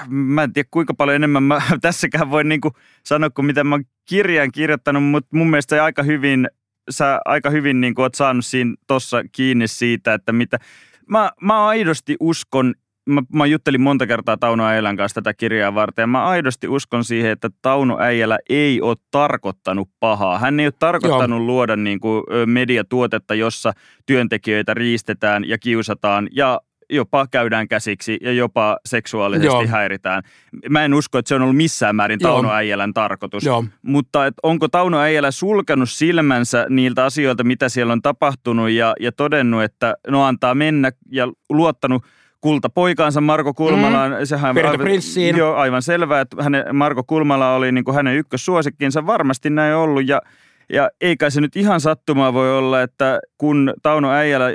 mä 0.10 0.44
en 0.44 0.54
tiedä 0.54 0.68
kuinka 0.72 0.94
paljon 0.94 1.16
enemmän 1.16 1.44
mä 1.44 1.62
tässäkään 1.82 2.32
voi 2.32 2.44
niinku 2.44 2.72
sanoa 3.04 3.30
kuin 3.30 3.46
mitä 3.46 3.64
mä 3.64 3.76
oon 3.76 3.84
kirjaan 4.06 4.52
kirjoittanut, 4.52 5.04
mutta 5.04 5.38
mun 5.38 5.50
mielestä 5.50 5.76
se 5.76 5.80
aika 5.80 6.04
hyvin, 6.04 6.50
sä 6.90 7.20
aika 7.26 7.50
hyvin 7.50 7.82
niinku 7.82 8.02
oot 8.02 8.16
saanut 8.16 8.46
siinä 8.46 8.76
tossa 8.88 9.24
kiinni 9.32 9.68
siitä, 9.68 10.14
että 10.14 10.32
mitä, 10.32 10.60
mä, 11.10 11.32
mä 11.42 11.66
aidosti 11.68 12.16
uskon, 12.20 12.74
mä, 13.06 13.22
mä 13.34 13.46
juttelin 13.46 13.82
monta 13.82 14.08
kertaa 14.08 14.38
Tauno 14.38 14.66
Äijälän 14.66 14.98
kanssa 14.98 15.22
tätä 15.22 15.34
kirjaa 15.34 15.76
varten 15.76 16.04
ja 16.04 16.08
mä 16.08 16.26
aidosti 16.26 16.68
uskon 16.68 17.04
siihen, 17.04 17.32
että 17.32 17.50
Tauno 17.62 18.00
Äijälä 18.00 18.40
ei 18.50 18.82
ole 18.82 18.96
tarkoittanut 19.12 19.90
pahaa. 20.00 20.40
Hän 20.40 20.60
ei 20.60 20.66
ole 20.66 20.74
tarkoittanut 20.80 21.40
Joo. 21.40 21.48
luoda 21.48 21.76
niinku 21.76 22.24
ö, 22.32 22.46
mediatuotetta, 22.46 23.36
jossa 23.36 23.74
työntekijöitä 24.06 24.74
riistetään 24.74 25.50
ja 25.50 25.58
kiusataan 25.58 26.28
ja 26.32 26.62
jopa 26.96 27.28
käydään 27.32 27.68
käsiksi 27.68 28.18
ja 28.22 28.32
jopa 28.32 28.78
seksuaalisesti 28.86 29.46
Joo. 29.46 29.68
Häiritään. 29.68 30.24
Mä 30.70 30.86
en 30.86 30.94
usko, 30.94 31.18
että 31.18 31.30
se 31.30 31.36
on 31.36 31.42
ollut 31.42 31.56
missään 31.56 31.96
määrin 31.96 32.20
Joo. 32.22 32.32
Tauno 32.32 32.52
Äijälän 32.52 32.94
tarkoitus. 32.94 33.46
Joo. 33.46 33.66
Mutta 33.82 34.26
et 34.26 34.34
onko 34.44 34.68
Tauno 34.68 35.00
Äijälä 35.00 35.32
sulkenut 35.32 35.90
silmänsä 35.90 36.66
niiltä 36.70 37.06
asioilta, 37.06 37.44
mitä 37.44 37.70
siellä 37.70 37.94
on 37.94 38.02
tapahtunut 38.02 38.70
ja, 38.70 38.94
ja 39.00 39.12
todennut, 39.12 39.64
että 39.64 39.96
no 40.08 40.24
antaa 40.24 40.56
mennä 40.56 40.92
ja 41.12 41.28
luottanut 41.50 42.04
kultapoikaansa 42.42 43.22
Marko 43.22 43.54
Kulmalaan. 43.54 44.12
Mm. 44.12 44.26
Sehän 44.26 44.56
Perintö-prinssiin. 44.56 45.38
Joo, 45.38 45.56
aivan 45.56 45.82
selvää, 45.82 46.22
että 46.22 46.44
hänen, 46.44 46.76
Marko 46.76 47.04
Kulmala 47.04 47.56
oli 47.56 47.72
niin 47.72 47.84
kuin 47.84 47.96
hänen 47.96 48.16
ykkössuosikkinsa. 48.16 49.06
Varmasti 49.06 49.50
näin 49.50 49.76
ollut 49.76 50.08
ja 50.08 50.22
ja 50.70 50.90
eikä 51.02 51.30
se 51.30 51.42
nyt 51.42 51.56
ihan 51.56 51.82
sattumaa 51.82 52.34
voi 52.34 52.58
olla, 52.58 52.82
että 52.82 53.20
kun 53.38 53.74
Tauno 53.84 54.12
Äijälä 54.12 54.46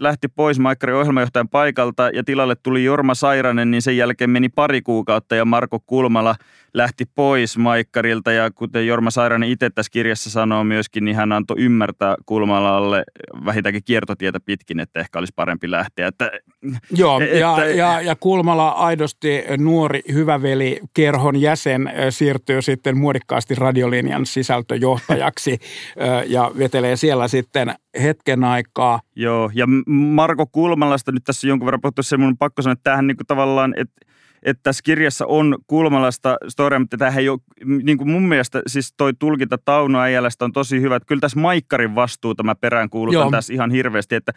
lähti 0.00 0.28
pois 0.28 0.58
Maikkarin 0.58 0.96
ohjelmajohtajan 0.96 1.48
paikalta 1.48 2.10
ja 2.12 2.24
tilalle 2.24 2.56
tuli 2.62 2.84
Jorma 2.84 3.14
Sairanen, 3.14 3.70
niin 3.70 3.82
sen 3.82 3.96
jälkeen 3.96 4.30
meni 4.30 4.48
pari 4.48 4.82
kuukautta 4.82 5.36
ja 5.36 5.44
Marko 5.44 5.80
Kulmala 5.86 6.34
lähti 6.76 7.04
pois 7.14 7.58
Maikkarilta. 7.58 8.32
Ja 8.32 8.50
kuten 8.50 8.86
Jorma 8.86 9.10
Sairanen 9.10 9.48
itse 9.48 9.70
tässä 9.70 9.90
kirjassa 9.92 10.30
sanoo 10.30 10.64
myöskin, 10.64 11.04
niin 11.04 11.16
hän 11.16 11.32
antoi 11.32 11.56
ymmärtää 11.58 12.14
Kulmalalle 12.26 13.04
vähintäänkin 13.44 13.84
kiertotietä 13.84 14.40
pitkin, 14.40 14.80
että 14.80 15.00
ehkä 15.00 15.18
olisi 15.18 15.32
parempi 15.36 15.70
lähteä. 15.70 16.06
Että, 16.06 16.30
Joo, 16.90 17.20
että- 17.20 17.36
ja, 17.36 17.64
ja, 17.64 18.00
ja 18.00 18.16
Kulmala 18.16 18.68
aidosti 18.68 19.44
nuori 19.58 20.00
hyvä 20.12 20.42
veli 20.42 20.80
kerhon 20.94 21.40
jäsen 21.40 21.92
siirtyy 22.10 22.62
sitten 22.62 22.98
muodikkaasti 22.98 23.54
radiolinjan 23.54 24.26
sisältöjohtajaksi 24.26 25.58
ja 26.26 26.50
vetelee 26.58 26.96
siellä 26.96 27.28
sitten 27.28 27.74
hetken 28.02 28.44
aikaa. 28.44 29.00
Joo, 29.16 29.50
ja 29.54 29.66
Marko 29.86 30.46
Kulmalasta 30.46 31.12
nyt 31.12 31.24
tässä 31.24 31.48
jonkun 31.48 31.66
verran 31.66 31.80
puhuttu, 31.80 32.02
se 32.02 32.16
mun 32.16 32.28
on 32.28 32.38
pakko 32.38 32.62
sanoa, 32.62 32.72
että 32.72 32.84
tämähän 32.84 33.06
niin 33.06 33.16
kuin 33.16 33.26
tavallaan, 33.26 33.74
että 33.76 34.06
että 34.46 34.60
tässä 34.62 34.82
kirjassa 34.84 35.26
on 35.26 35.58
Kulmalasta 35.66 36.36
storia, 36.48 36.78
mutta 36.78 36.96
tämähän 36.96 37.20
ei 37.20 37.28
ole, 37.28 37.38
niin 37.82 37.98
kuin 37.98 38.10
mun 38.10 38.28
mielestä 38.28 38.62
siis 38.66 38.94
toi 38.96 39.12
tulkinta 39.18 39.58
Tauno 39.64 40.00
Äijälästä 40.00 40.44
on 40.44 40.52
tosi 40.52 40.80
hyvä. 40.80 40.96
Että 40.96 41.06
kyllä 41.06 41.20
tässä 41.20 41.40
Maikkarin 41.40 41.94
vastuuta 41.94 42.42
mä 42.42 42.54
peräänkuulutan 42.54 43.20
Joo. 43.20 43.30
tässä 43.30 43.52
ihan 43.52 43.70
hirveästi, 43.70 44.14
että 44.14 44.32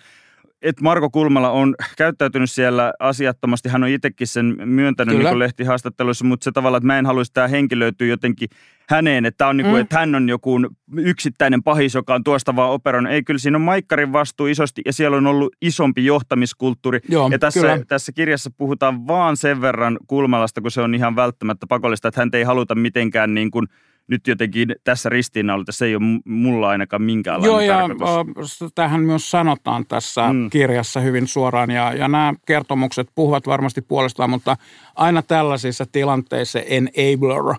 että 0.61 0.83
Marko 0.83 1.09
Kulmala 1.09 1.51
on 1.51 1.75
käyttäytynyt 1.97 2.51
siellä 2.51 2.93
asiattomasti. 2.99 3.69
Hän 3.69 3.83
on 3.83 3.89
itsekin 3.89 4.27
sen 4.27 4.55
myöntänyt 4.65 5.15
Kyllä. 5.15 5.29
niin 5.29 5.39
lehtihaastatteluissa, 5.39 6.25
mutta 6.25 6.43
se 6.43 6.51
tavalla, 6.51 6.77
että 6.77 6.87
mä 6.87 6.99
en 6.99 7.05
haluaisi, 7.05 7.29
että 7.29 7.41
tämä 7.41 7.47
henki 7.47 7.79
löytyy 7.79 8.07
jotenkin 8.07 8.49
häneen. 8.89 9.25
Että, 9.25 9.47
on 9.47 9.57
niin 9.57 9.65
kuin, 9.65 9.75
Mm. 9.75 9.81
että 9.81 9.99
hän 9.99 10.15
on 10.15 10.29
joku 10.29 10.59
yksittäinen 10.97 11.63
pahis, 11.63 11.93
joka 11.95 12.15
on 12.15 12.23
tuosta 12.23 12.55
vaan 12.55 12.71
operoinut. 12.71 13.11
Ei, 13.11 13.23
kyllä 13.23 13.37
siinä 13.37 13.57
on 13.57 13.61
Maikkarin 13.61 14.13
vastuu 14.13 14.47
isosti 14.47 14.81
ja 14.85 14.93
siellä 14.93 15.17
on 15.17 15.27
ollut 15.27 15.55
isompi 15.61 16.05
johtamiskulttuuri. 16.05 16.99
Joo, 17.09 17.29
ja 17.31 17.39
tässä, 17.39 17.59
kyllä. 17.59 17.79
tässä 17.87 18.11
kirjassa 18.11 18.49
puhutaan 18.57 19.07
vaan 19.07 19.37
sen 19.37 19.61
verran 19.61 19.97
Kulmalasta, 20.07 20.61
kun 20.61 20.71
se 20.71 20.81
on 20.81 20.95
ihan 20.95 21.15
välttämättä 21.15 21.67
pakollista, 21.67 22.07
että 22.07 22.21
hän 22.21 22.29
ei 22.33 22.43
haluta 22.43 22.75
mitenkään 22.75 23.33
niin 23.33 23.51
kuin 23.51 23.67
nyt 24.09 24.27
jotenkin 24.27 24.75
tässä 24.83 25.09
ristiinnaulita, 25.09 25.71
se 25.71 25.85
ei 25.85 25.95
ole 25.95 26.21
mulla 26.25 26.69
ainakaan 26.69 27.01
minkäänlainen 27.01 27.51
Joo, 27.51 27.59
ja 27.59 27.87
tarkoitus. 27.87 28.59
tähän 28.75 29.01
myös 29.01 29.31
sanotaan 29.31 29.85
tässä 29.87 30.33
mm. 30.33 30.49
kirjassa 30.49 30.99
hyvin 30.99 31.27
suoraan, 31.27 31.71
ja, 31.71 31.93
ja 31.93 32.07
nämä 32.07 32.33
kertomukset 32.45 33.07
puhuvat 33.15 33.47
varmasti 33.47 33.81
puolestaan, 33.81 34.29
mutta 34.29 34.57
aina 34.95 35.21
tällaisissa 35.21 35.85
tilanteissa 35.91 36.59
enabler, 36.59 37.55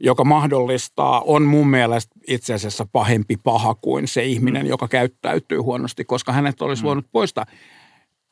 joka 0.00 0.24
mahdollistaa, 0.24 1.20
on 1.20 1.42
mun 1.42 1.68
mielestä 1.68 2.14
itse 2.28 2.54
asiassa 2.54 2.86
pahempi 2.92 3.36
paha 3.36 3.74
kuin 3.74 4.08
se 4.08 4.24
ihminen, 4.24 4.62
mm. 4.62 4.68
joka 4.68 4.88
käyttäytyy 4.88 5.58
huonosti, 5.58 6.04
koska 6.04 6.32
hänet 6.32 6.62
olisi 6.62 6.82
mm. 6.82 6.86
voinut 6.86 7.06
poistaa 7.12 7.46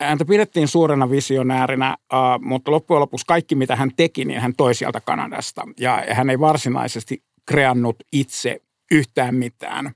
häntä 0.08 0.24
pidettiin 0.24 0.68
suurena 0.68 1.11
visionäärinä, 1.11 1.96
mutta 2.40 2.70
loppujen 2.70 3.00
lopuksi 3.00 3.26
kaikki, 3.26 3.54
mitä 3.54 3.76
hän 3.76 3.90
teki, 3.96 4.24
niin 4.24 4.40
hän 4.40 4.52
toi 4.56 4.74
sieltä 4.74 5.00
Kanadasta. 5.00 5.62
Ja 5.80 6.04
hän 6.11 6.30
ei 6.30 6.40
varsinaisesti 6.40 7.22
kreannut 7.46 7.96
itse 8.12 8.61
yhtään 8.90 9.35
mitään. 9.35 9.90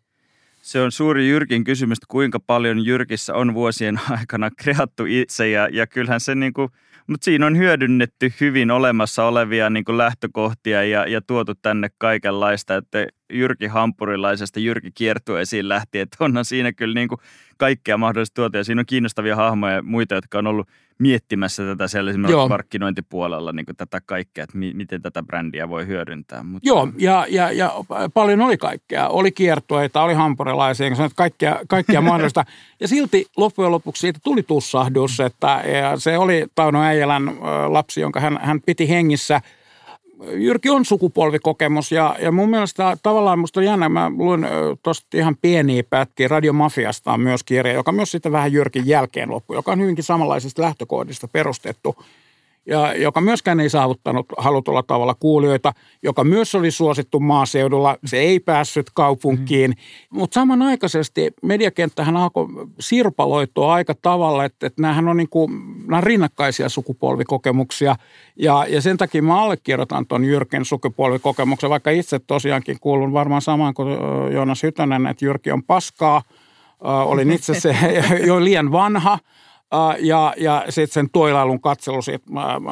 Se 0.63 0.81
on 0.81 0.93
suuri 0.93 1.29
Jyrkin 1.29 1.65
kysymys, 1.65 1.99
kuinka 2.09 2.41
paljon 2.41 2.87
Jyrkissä 2.87 3.35
on 3.35 3.55
vuosien 3.55 4.01
aikana 4.21 4.51
kreattu 4.51 5.05
itse 5.09 5.49
ja, 5.49 5.69
ja 5.73 5.87
kyllähän 5.87 6.21
se 6.21 6.35
niin 6.35 6.53
kuin, 6.53 6.69
mutta 7.07 7.25
siinä 7.25 7.47
on 7.47 7.57
hyödynnetty 7.57 8.33
hyvin 8.41 8.71
olemassa 8.71 9.25
olevia 9.25 9.71
niin 9.71 9.85
kuin 9.85 9.99
lähtökohtia 9.99 10.85
ja, 10.85 11.09
ja 11.09 11.21
tuotu 11.23 11.55
tänne 11.55 11.89
kaikenlaista, 11.99 12.77
että 12.77 13.07
Jyrki 13.33 13.67
Hampurilaisesta 13.67 14.61
Jyrki 14.61 14.91
kiertueisiin 14.91 15.69
lähti, 15.69 15.99
että 15.99 16.17
onhan 16.21 16.45
siinä 16.45 16.73
kyllä 16.73 16.95
niin 16.95 17.09
kuin 17.09 17.21
kaikkea 17.57 17.99
mahdollista 17.99 18.35
tuota 18.35 18.57
ja 18.57 18.65
siinä 18.65 18.81
on 18.81 18.87
kiinnostavia 18.87 19.37
hahmoja 19.37 19.75
ja 19.75 19.83
muita, 19.83 20.15
jotka 20.15 20.39
on 20.39 20.47
ollut 20.47 20.69
miettimässä 20.99 21.63
tätä 21.65 21.89
siellä 21.89 22.11
esimerkiksi 22.11 22.49
markkinointipuolella 22.49 23.53
niin 23.53 23.67
kuin 23.67 23.77
tätä 23.77 24.01
kaikkea, 24.07 24.45
että 24.45 24.59
mi- 24.59 24.75
miten 24.75 25.03
tätä 25.03 25.23
brändiä 25.23 25.69
voi 25.69 25.87
hyödyntää. 25.87 26.43
Mutta... 26.43 26.69
Joo, 26.69 26.89
ja, 26.99 27.27
ja, 27.29 27.53
ja 27.53 27.73
paljon 28.15 28.41
oli 28.41 28.57
kaikkea. 28.57 29.09
Oli 29.09 29.33
kiertueita, 29.33 30.03
oli 30.03 30.15
hampurilaisia, 30.15 30.91
kaikkea, 31.15 31.61
kaikkea 31.69 32.01
mahdollista. 32.11 32.45
Ja 32.81 32.89
silti 32.89 33.27
loppujen 33.37 33.73
lopuksi 33.73 34.01
siitä 34.01 34.21
tuli 34.25 34.43
tussahdus, 34.43 35.21
että 35.21 35.65
se 35.99 36.19
oli 36.19 36.47
Tauno 36.55 36.83
Äijälän 36.83 37.37
lapsi, 37.69 38.01
jonka 38.01 38.21
hän, 38.21 38.39
hän 38.43 38.61
piti 38.61 38.89
hengissä– 38.89 39.41
Jyrki 40.33 40.71
on 40.71 40.85
sukupolvikokemus 40.85 41.93
ja, 41.93 42.17
ja 42.21 42.33
mun 42.33 42.51
mielestä 42.51 42.97
tavallaan 43.03 43.39
musta 43.39 43.61
on 43.61 43.67
jännä, 43.67 43.89
mä 43.89 44.13
luin 44.17 44.47
tuosta 44.83 45.07
ihan 45.17 45.37
pieniä 45.43 45.83
pätkiä, 45.91 46.29
Radiomafiasta 46.29 47.13
on 47.13 47.21
myös 47.21 47.45
kirja, 47.45 47.73
joka 47.73 47.93
myös 47.93 48.11
sitten 48.11 48.33
vähän 48.33 48.53
Jyrkin 48.53 48.87
jälkeen 48.87 49.31
loppu, 49.31 49.55
joka 49.55 49.73
on 49.73 49.81
hyvinkin 49.81 50.05
samanlaisista 50.05 50.63
lähtökohdista 50.63 51.29
perustettu– 51.29 51.97
ja 52.67 52.95
joka 52.95 53.21
myöskään 53.21 53.61
ei 53.61 53.71
saavuttanut 53.71 54.27
halutulla 54.39 54.83
tavalla 54.83 55.15
kuulijoita, 55.15 55.73
joka 56.03 56.25
myös 56.25 56.55
oli 56.55 56.71
suosittu 56.71 57.21
maaseudulla. 57.21 57.97
Se 58.05 58.17
ei 58.17 58.41
päässyt 58.41 58.87
kaupunkiin, 58.95 59.71
mm. 59.71 60.19
mutta 60.19 60.35
samanaikaisesti 60.35 61.31
mediakenttähän 61.43 62.17
alkoi 62.17 62.47
sirpaloitua 62.81 63.75
aika 63.75 63.95
tavalla, 64.03 64.45
että, 64.45 64.67
että 64.67 64.83
näähän 64.83 65.09
on, 65.09 65.17
niin 65.17 65.29
kuin, 65.29 65.53
nämä 65.87 65.97
on 65.97 66.03
rinnakkaisia 66.03 66.69
sukupolvikokemuksia. 66.69 67.97
Ja, 68.37 68.67
ja 68.69 68.81
sen 68.81 68.97
takia 68.97 69.23
mä 69.23 69.43
allekirjoitan 69.43 70.07
tuon 70.07 70.25
Jyrkin 70.25 70.65
sukupolvikokemuksen, 70.65 71.71
vaikka 71.71 71.91
itse 71.91 72.19
tosiaankin 72.19 72.81
kuulun 72.81 73.13
varmaan 73.13 73.43
samaan 73.43 73.75
kuin 73.75 73.89
Joonas 74.33 74.63
Hytönen, 74.63 75.07
että 75.07 75.25
Jyrki 75.25 75.53
on 75.53 75.63
paskaa. 75.63 76.23
Olin 76.81 77.33
itse 77.33 77.61
se 77.61 77.77
jo 78.27 78.45
liian 78.45 78.73
vanha– 78.73 79.19
ja, 79.99 80.35
ja 80.37 80.65
sitten 80.69 80.95
sen 80.95 81.11
toilailun 81.13 81.61
katselu 81.61 82.03
siitä 82.03 82.27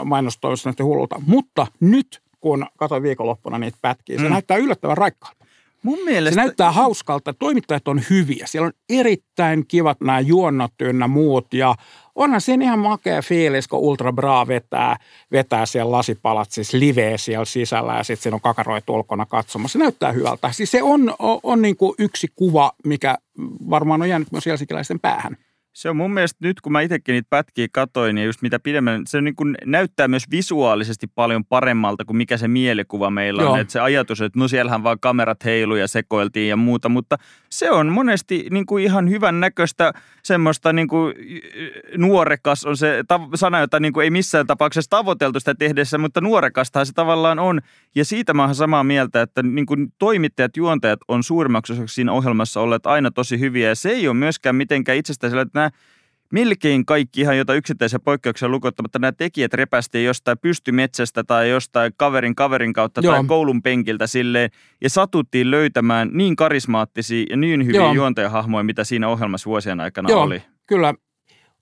mainostoimista 0.05 0.69
näytti 0.69 0.83
hullulta. 0.83 1.23
Mutta 1.27 1.67
nyt, 1.81 2.23
kun 2.41 2.67
katsoin 2.77 3.03
viikonloppuna 3.03 3.59
niitä 3.59 3.79
pätkiä, 3.83 4.19
se 4.19 4.25
mm. 4.25 4.31
näyttää 4.31 4.57
yllättävän 4.57 4.97
raikkaalta. 4.97 5.45
Mun 5.83 5.99
mielestä... 6.05 6.35
Se 6.35 6.41
näyttää 6.41 6.73
hauskalta, 6.73 7.35
toimittajat 7.35 7.89
on 7.89 8.03
hyviä. 8.11 8.47
Siellä 8.47 8.67
on 8.67 8.73
erittäin 8.89 9.67
kivat 9.67 10.01
nämä 10.01 10.21
juonnot 10.21 10.73
ynnä 10.81 11.09
muut 11.09 11.55
ja 11.55 11.75
onhan 12.15 12.41
siinä 12.41 12.65
ihan 12.65 12.79
makea 12.79 13.23
fiilis, 13.23 13.69
kun 13.69 13.79
Ultra 13.79 14.13
Bra 14.13 14.47
vetää, 14.47 14.97
vetää 15.33 15.67
siellä 15.67 15.93
lasipalatsissa 15.93 16.79
liveä 16.79 17.19
siellä 17.19 17.45
sisällä 17.45 17.97
ja 17.97 18.05
sitten 18.05 18.23
siinä 18.23 18.35
on 18.35 18.41
kakaroitu 18.41 18.95
ulkona 18.95 19.27
katsomassa. 19.27 19.73
Se 19.73 19.79
näyttää 19.79 20.13
hyvältä. 20.13 20.53
Siis 20.53 20.71
se 20.71 20.83
on, 20.83 21.15
on, 21.19 21.41
on 21.43 21.63
niin 21.63 21.77
kuin 21.77 21.95
yksi 21.99 22.29
kuva, 22.37 22.73
mikä 22.85 23.19
varmaan 23.71 24.03
on 24.03 24.09
jäänyt 24.09 24.33
myös 24.33 24.47
helsinkiläisten 24.47 25.01
päähän. 25.01 25.37
Se 25.75 25.91
on 25.91 25.97
mun 25.97 26.15
mielestä 26.15 26.39
nyt, 26.43 26.61
kun 26.61 26.73
mä 26.73 26.81
itsekin 26.81 27.13
niitä 27.13 27.27
pätkiä 27.31 27.67
katoin, 27.73 28.19
ja 28.19 28.25
just 28.25 28.43
mitä 28.43 28.59
pidemmän, 28.59 29.03
se 29.07 29.21
niin 29.21 29.37
kuin 29.37 29.55
näyttää 29.67 30.09
myös 30.09 30.25
visuaalisesti 30.31 31.07
paljon 31.07 31.45
paremmalta 31.45 32.05
kuin 32.05 32.17
mikä 32.17 32.37
se 32.37 32.49
mielikuva 32.49 33.11
meillä 33.11 33.51
on. 33.51 33.61
Että 33.61 33.73
se 33.73 33.81
ajatus, 33.81 34.21
että 34.21 34.39
no 34.39 34.49
siellähän 34.49 34.83
vaan 34.83 35.01
kamerat 35.01 35.45
heilu 35.45 35.77
ja 35.77 35.89
sekoiltiin 35.89 36.49
ja 36.49 36.57
muuta, 36.57 36.89
mutta 36.89 37.17
se 37.51 37.71
on 37.71 37.93
monesti 37.93 38.47
niin 38.51 38.67
kuin 38.67 38.85
ihan 38.85 39.11
hyvän 39.11 39.41
näköistä 39.41 39.93
semmoista 40.23 40.73
niin 40.73 40.89
kuin 40.89 41.15
nuorekas 41.97 42.65
on 42.65 42.77
se 42.77 43.05
sana, 43.35 43.61
jota 43.61 43.81
niin 43.81 43.93
kuin 43.93 44.05
ei 44.05 44.11
missään 44.11 44.47
tapauksessa 44.47 44.91
tavoiteltu 44.91 45.41
sitä 45.41 45.55
tehdessä, 45.55 45.99
mutta 45.99 46.21
nuorekastahan 46.21 46.87
se 46.87 46.93
tavallaan 46.93 47.39
on. 47.39 47.61
Ja 47.95 48.05
siitä 48.05 48.35
mä 48.35 48.45
oon 48.45 48.55
samaa 48.55 48.85
mieltä, 48.85 49.23
että 49.23 49.43
niin 49.43 49.67
kuin 49.67 49.93
toimittajat, 49.99 50.57
juontajat 50.57 51.01
on 51.09 51.23
suurimmaksi 51.23 51.75
siinä 51.87 52.13
ohjelmassa 52.13 52.61
olleet 52.61 52.87
aina 52.87 53.11
tosi 53.11 53.41
hyviä. 53.41 53.69
Ja 53.69 53.75
se 53.75 53.91
ei 53.91 54.09
ole 54.09 54.17
myöskään 54.17 54.57
mitenkään 54.57 54.99
itsestään 54.99 55.39
että 55.39 55.64
nämä 55.65 55.95
melkein 56.35 56.87
kaikki 56.87 57.21
ihan 57.21 57.39
jota 57.39 57.55
yksittäisiä 57.55 57.99
poikkeuksia 57.99 58.49
lukottamatta 58.49 58.99
nämä 58.99 59.13
tekijät 59.13 59.55
repästiin 59.55 60.05
jostain 60.05 60.39
pystymetsästä 60.39 61.25
tai 61.25 61.51
jostain 61.51 61.93
kaverin 61.97 62.35
kaverin 62.35 62.73
kautta 62.73 63.01
Joo. 63.01 63.15
tai 63.15 63.25
koulun 63.25 63.63
penkiltä 63.63 64.07
silleen 64.07 64.51
ja 64.81 64.91
satuttiin 64.91 65.51
löytämään 65.51 66.11
niin 66.13 66.37
karismaattisia 66.37 67.27
ja 67.31 67.37
niin 67.37 67.67
hyviä 67.67 67.81
Joo. 67.81 67.93
juontajahahmoja, 67.93 68.65
mitä 68.65 68.85
siinä 68.85 69.09
ohjelmassa 69.09 69.51
vuosien 69.51 69.81
aikana 69.81 70.11
Joo, 70.11 70.23
oli. 70.23 70.43
kyllä. 70.67 70.95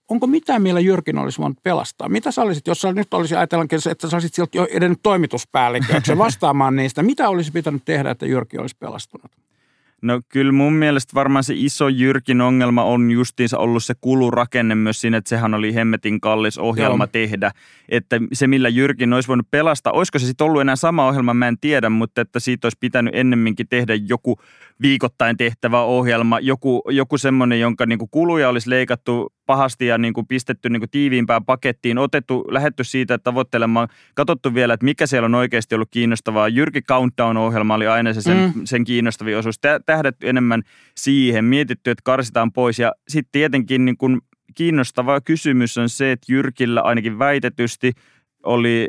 Onko 0.09 0.27
mitään, 0.27 0.61
millä 0.61 0.79
Jyrkin 0.79 1.17
olisi 1.17 1.39
voinut 1.39 1.57
pelastaa? 1.63 2.09
Mitä 2.09 2.31
sä 2.31 2.41
olisit, 2.41 2.67
jos 2.67 2.81
sä 2.81 2.93
nyt 2.93 3.13
olisi 3.13 3.35
ajatellaan, 3.35 3.67
että 3.91 4.09
sä 4.09 4.15
olisit 4.15 4.33
sieltä 4.33 4.57
jo 4.57 4.67
edennyt 4.71 4.99
toimituspäälliköksi 5.03 6.17
vastaamaan 6.25 6.75
niistä. 6.75 7.03
Mitä 7.03 7.29
olisi 7.29 7.51
pitänyt 7.51 7.81
tehdä, 7.85 8.11
että 8.11 8.25
Jyrki 8.25 8.57
olisi 8.57 8.75
pelastunut? 8.79 9.31
No 10.03 10.21
kyllä 10.29 10.51
mun 10.51 10.73
mielestä 10.73 11.11
varmaan 11.15 11.43
se 11.43 11.53
iso 11.57 11.87
Jyrkin 11.87 12.41
ongelma 12.41 12.83
on 12.83 13.11
justiinsa 13.11 13.57
ollut 13.57 13.83
se 13.83 13.93
kulurakenne 14.01 14.75
myös 14.75 15.01
siinä, 15.01 15.17
että 15.17 15.29
sehän 15.29 15.53
oli 15.53 15.75
hemmetin 15.75 16.21
kallis 16.21 16.57
ohjelma 16.57 17.03
Joo. 17.03 17.09
tehdä. 17.11 17.51
Että 17.89 18.19
se 18.33 18.47
millä 18.47 18.69
Jyrkin 18.69 19.13
olisi 19.13 19.27
voinut 19.27 19.51
pelastaa, 19.51 19.93
olisiko 19.93 20.19
se 20.19 20.25
sitten 20.25 20.45
ollut 20.45 20.61
enää 20.61 20.75
sama 20.75 21.07
ohjelma, 21.07 21.33
mä 21.33 21.47
en 21.47 21.57
tiedä, 21.61 21.89
mutta 21.89 22.21
että 22.21 22.39
siitä 22.39 22.65
olisi 22.65 22.77
pitänyt 22.79 23.15
ennemminkin 23.15 23.67
tehdä 23.67 23.95
joku 23.95 24.39
viikoittain 24.81 25.37
tehtävä 25.37 25.81
ohjelma, 25.81 26.39
joku, 26.39 26.81
joku 26.89 27.17
semmoinen, 27.17 27.59
jonka 27.59 27.85
niin 27.85 27.99
kuin 27.99 28.09
kuluja 28.11 28.49
olisi 28.49 28.69
leikattu 28.69 29.33
pahasti 29.45 29.87
ja 29.87 29.97
niin 29.97 30.13
kuin 30.13 30.27
pistetty 30.27 30.69
niin 30.69 30.81
kuin 30.81 30.89
tiiviimpään 30.89 31.45
pakettiin, 31.45 31.97
otettu, 31.97 32.45
lähetty 32.51 32.83
siitä 32.83 33.17
tavoittelemaan, 33.17 33.87
katsottu 34.15 34.53
vielä, 34.53 34.73
että 34.73 34.85
mikä 34.85 35.07
siellä 35.07 35.25
on 35.25 35.35
oikeasti 35.35 35.75
ollut 35.75 35.91
kiinnostavaa. 35.91 36.47
Jyrki 36.47 36.81
Countdown-ohjelma 36.81 37.75
oli 37.75 37.87
aina 37.87 38.13
se 38.13 38.21
sen, 38.21 38.37
mm. 38.55 38.61
sen 38.65 38.83
kiinnostavin 38.83 39.37
osuus. 39.37 39.59
Tähdetty 39.85 40.29
enemmän 40.29 40.61
siihen, 40.97 41.45
mietitty, 41.45 41.91
että 41.91 42.01
karsitaan 42.03 42.51
pois 42.51 42.79
ja 42.79 42.93
sitten 43.07 43.31
tietenkin 43.31 43.85
niin 43.85 43.97
kuin 43.97 44.21
kiinnostava 44.55 45.21
kysymys 45.21 45.77
on 45.77 45.89
se, 45.89 46.11
että 46.11 46.33
Jyrkillä 46.33 46.81
ainakin 46.81 47.19
väitetysti– 47.19 47.91
oli 48.43 48.87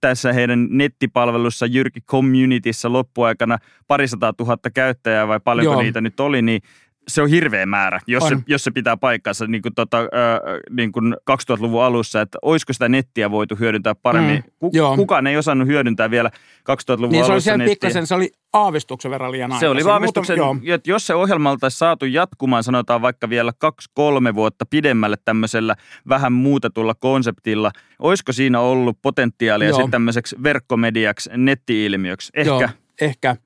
tässä 0.00 0.32
heidän 0.32 0.66
nettipalvelussa 0.70 1.66
Jyrki 1.66 2.00
Communityssä 2.00 2.92
loppuaikana 2.92 3.58
parisataa 3.86 4.32
tuhatta 4.32 4.70
käyttäjää 4.70 5.28
vai 5.28 5.40
paljonko 5.40 5.72
Joo. 5.72 5.82
niitä 5.82 6.00
nyt 6.00 6.20
oli, 6.20 6.42
niin 6.42 6.60
se 7.08 7.22
on 7.22 7.28
hirveä 7.28 7.66
määrä, 7.66 8.00
jos, 8.06 8.28
se, 8.28 8.36
jos 8.46 8.64
se 8.64 8.70
pitää 8.70 8.96
paikkansa 8.96 9.46
niin 9.46 9.62
kuin, 9.62 9.74
tota, 9.74 9.98
äh, 10.00 10.06
niin 10.70 10.92
kuin 10.92 11.14
2000-luvun 11.30 11.82
alussa, 11.82 12.20
että 12.20 12.38
olisiko 12.42 12.72
sitä 12.72 12.88
nettiä 12.88 13.30
voitu 13.30 13.56
hyödyntää 13.56 13.94
paremmin. 13.94 14.36
Mm, 14.36 14.52
Ku, 14.58 14.70
kukaan 14.96 15.26
ei 15.26 15.36
osannut 15.36 15.68
hyödyntää 15.68 16.10
vielä 16.10 16.30
2000-luvun 16.60 17.12
niin 17.12 17.24
alussa 17.24 17.50
se 17.50 17.54
oli 17.54 17.64
pikkasen, 17.64 18.06
se 18.06 18.14
oli 18.14 18.32
aavistuksen 18.52 19.10
verran 19.10 19.32
liian 19.32 19.52
Se 19.60 19.68
oli 19.68 19.82
aavistuksen, 19.90 20.38
että 20.74 20.90
jos 20.90 21.06
se 21.06 21.14
ohjelma 21.14 21.50
oltaisiin 21.50 21.78
saatu 21.78 22.06
jatkumaan, 22.06 22.64
sanotaan 22.64 23.02
vaikka 23.02 23.28
vielä 23.28 23.52
kaksi-kolme 23.58 24.34
vuotta 24.34 24.66
pidemmälle 24.66 25.16
tämmöisellä 25.24 25.74
vähän 26.08 26.32
muutetulla 26.32 26.94
konseptilla, 26.94 27.70
olisiko 27.98 28.32
siinä 28.32 28.60
ollut 28.60 28.98
potentiaalia 29.02 29.72
sitten 29.72 29.90
tämmöiseksi 29.90 30.36
verkkomediaksi, 30.42 31.30
netti-ilmiöksi? 31.36 32.32
Ehkä. 32.34 32.50
Joo, 32.50 32.68
ehkä. 33.00 33.36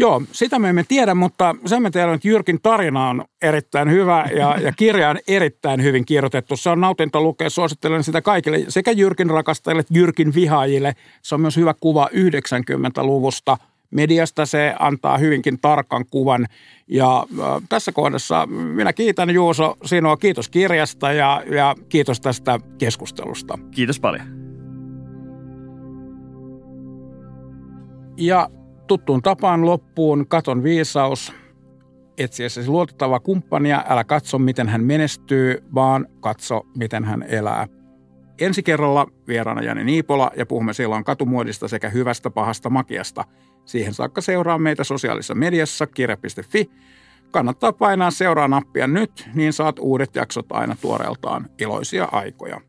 Joo, 0.00 0.22
sitä 0.32 0.58
me 0.58 0.68
emme 0.68 0.84
tiedä, 0.88 1.14
mutta 1.14 1.56
sen 1.66 1.82
me 1.82 1.90
tiedämme, 1.90 2.14
että 2.14 2.28
Jyrkin 2.28 2.60
tarina 2.62 3.08
on 3.08 3.24
erittäin 3.42 3.90
hyvä 3.90 4.26
ja, 4.36 4.56
ja 4.60 4.72
kirja 4.72 5.10
on 5.10 5.18
erittäin 5.28 5.82
hyvin 5.82 6.06
kirjoitettu. 6.06 6.56
Se 6.56 6.70
on 6.70 6.80
nautinto 6.80 7.22
lukea, 7.22 7.50
suosittelen 7.50 8.04
sitä 8.04 8.22
kaikille, 8.22 8.64
sekä 8.68 8.90
Jyrkin 8.90 9.30
rakastajille 9.30 9.80
että 9.80 9.94
Jyrkin 9.98 10.34
vihaajille. 10.34 10.94
Se 11.22 11.34
on 11.34 11.40
myös 11.40 11.56
hyvä 11.56 11.74
kuva 11.80 12.08
90-luvusta. 12.12 13.56
Mediasta 13.90 14.46
se 14.46 14.74
antaa 14.78 15.18
hyvinkin 15.18 15.60
tarkan 15.60 16.04
kuvan. 16.10 16.46
Ja 16.88 17.18
äh, 17.18 17.62
tässä 17.68 17.92
kohdassa 17.92 18.46
minä 18.46 18.92
kiitän 18.92 19.30
Juuso 19.30 19.76
sinua. 19.84 20.16
Kiitos 20.16 20.48
kirjasta 20.48 21.12
ja, 21.12 21.42
ja 21.50 21.74
kiitos 21.88 22.20
tästä 22.20 22.60
keskustelusta. 22.78 23.58
Kiitos 23.70 24.00
paljon. 24.00 24.26
Ja 28.16 28.50
tuttuun 28.90 29.22
tapaan 29.22 29.66
loppuun 29.66 30.26
katon 30.28 30.62
viisaus. 30.62 31.32
Etsiessäsi 32.18 32.68
luotettavaa 32.68 33.20
kumppania, 33.20 33.84
älä 33.88 34.04
katso 34.04 34.38
miten 34.38 34.68
hän 34.68 34.84
menestyy, 34.84 35.64
vaan 35.74 36.06
katso 36.20 36.66
miten 36.76 37.04
hän 37.04 37.22
elää. 37.28 37.66
Ensi 38.40 38.62
kerralla 38.62 39.06
vieraana 39.28 39.62
Jani 39.62 39.84
Niipola 39.84 40.30
ja 40.36 40.46
puhumme 40.46 40.72
silloin 40.72 41.04
katumuodista 41.04 41.68
sekä 41.68 41.88
hyvästä 41.88 42.30
pahasta 42.30 42.70
makiasta. 42.70 43.24
Siihen 43.64 43.94
saakka 43.94 44.20
seuraa 44.20 44.58
meitä 44.58 44.84
sosiaalisessa 44.84 45.34
mediassa 45.34 45.86
kirja.fi. 45.86 46.70
Kannattaa 47.30 47.72
painaa 47.72 48.10
seuraa 48.10 48.48
nappia 48.48 48.86
nyt, 48.86 49.28
niin 49.34 49.52
saat 49.52 49.78
uudet 49.78 50.16
jaksot 50.16 50.52
aina 50.52 50.76
tuoreeltaan 50.80 51.46
iloisia 51.58 52.08
aikoja. 52.12 52.60